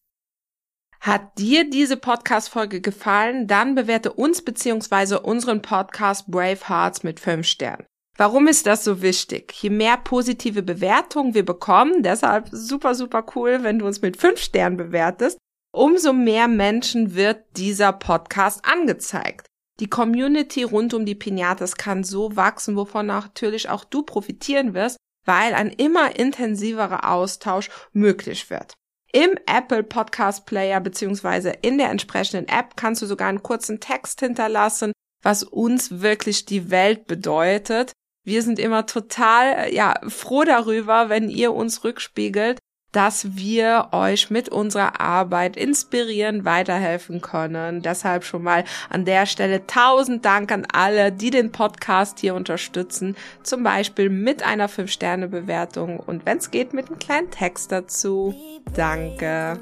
[0.99, 3.47] Hat dir diese Podcast-Folge gefallen?
[3.47, 7.85] Dann bewerte uns beziehungsweise unseren Podcast Brave Hearts mit fünf Sternen.
[8.17, 9.51] Warum ist das so wichtig?
[9.61, 14.39] Je mehr positive Bewertungen wir bekommen, deshalb super, super cool, wenn du uns mit fünf
[14.39, 15.37] Sternen bewertest,
[15.73, 19.47] umso mehr Menschen wird dieser Podcast angezeigt.
[19.81, 24.95] Die Community rund um die Pinatas kann so wachsen, wovon natürlich auch du profitieren wirst,
[25.25, 28.75] weil ein immer intensiverer Austausch möglich wird.
[29.11, 34.21] Im Apple Podcast Player beziehungsweise in der entsprechenden App kannst du sogar einen kurzen Text
[34.21, 37.91] hinterlassen, was uns wirklich die Welt bedeutet.
[38.25, 42.59] Wir sind immer total, ja, froh darüber, wenn ihr uns rückspiegelt,
[42.91, 47.81] dass wir euch mit unserer Arbeit inspirieren, weiterhelfen können.
[47.81, 53.17] Deshalb schon mal an der Stelle tausend Dank an alle, die den Podcast hier unterstützen.
[53.43, 58.33] Zum Beispiel mit einer 5-Sterne-Bewertung und wenn es geht, mit einem kleinen Text dazu.
[58.73, 59.59] Danke.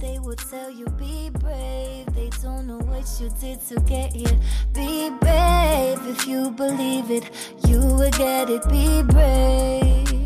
[0.00, 2.06] They will tell you be brave.
[2.14, 4.38] They don't know what you did to get here.
[4.72, 7.30] Be brave if you believe it,
[7.66, 8.68] you will get it.
[8.68, 10.25] Be brave.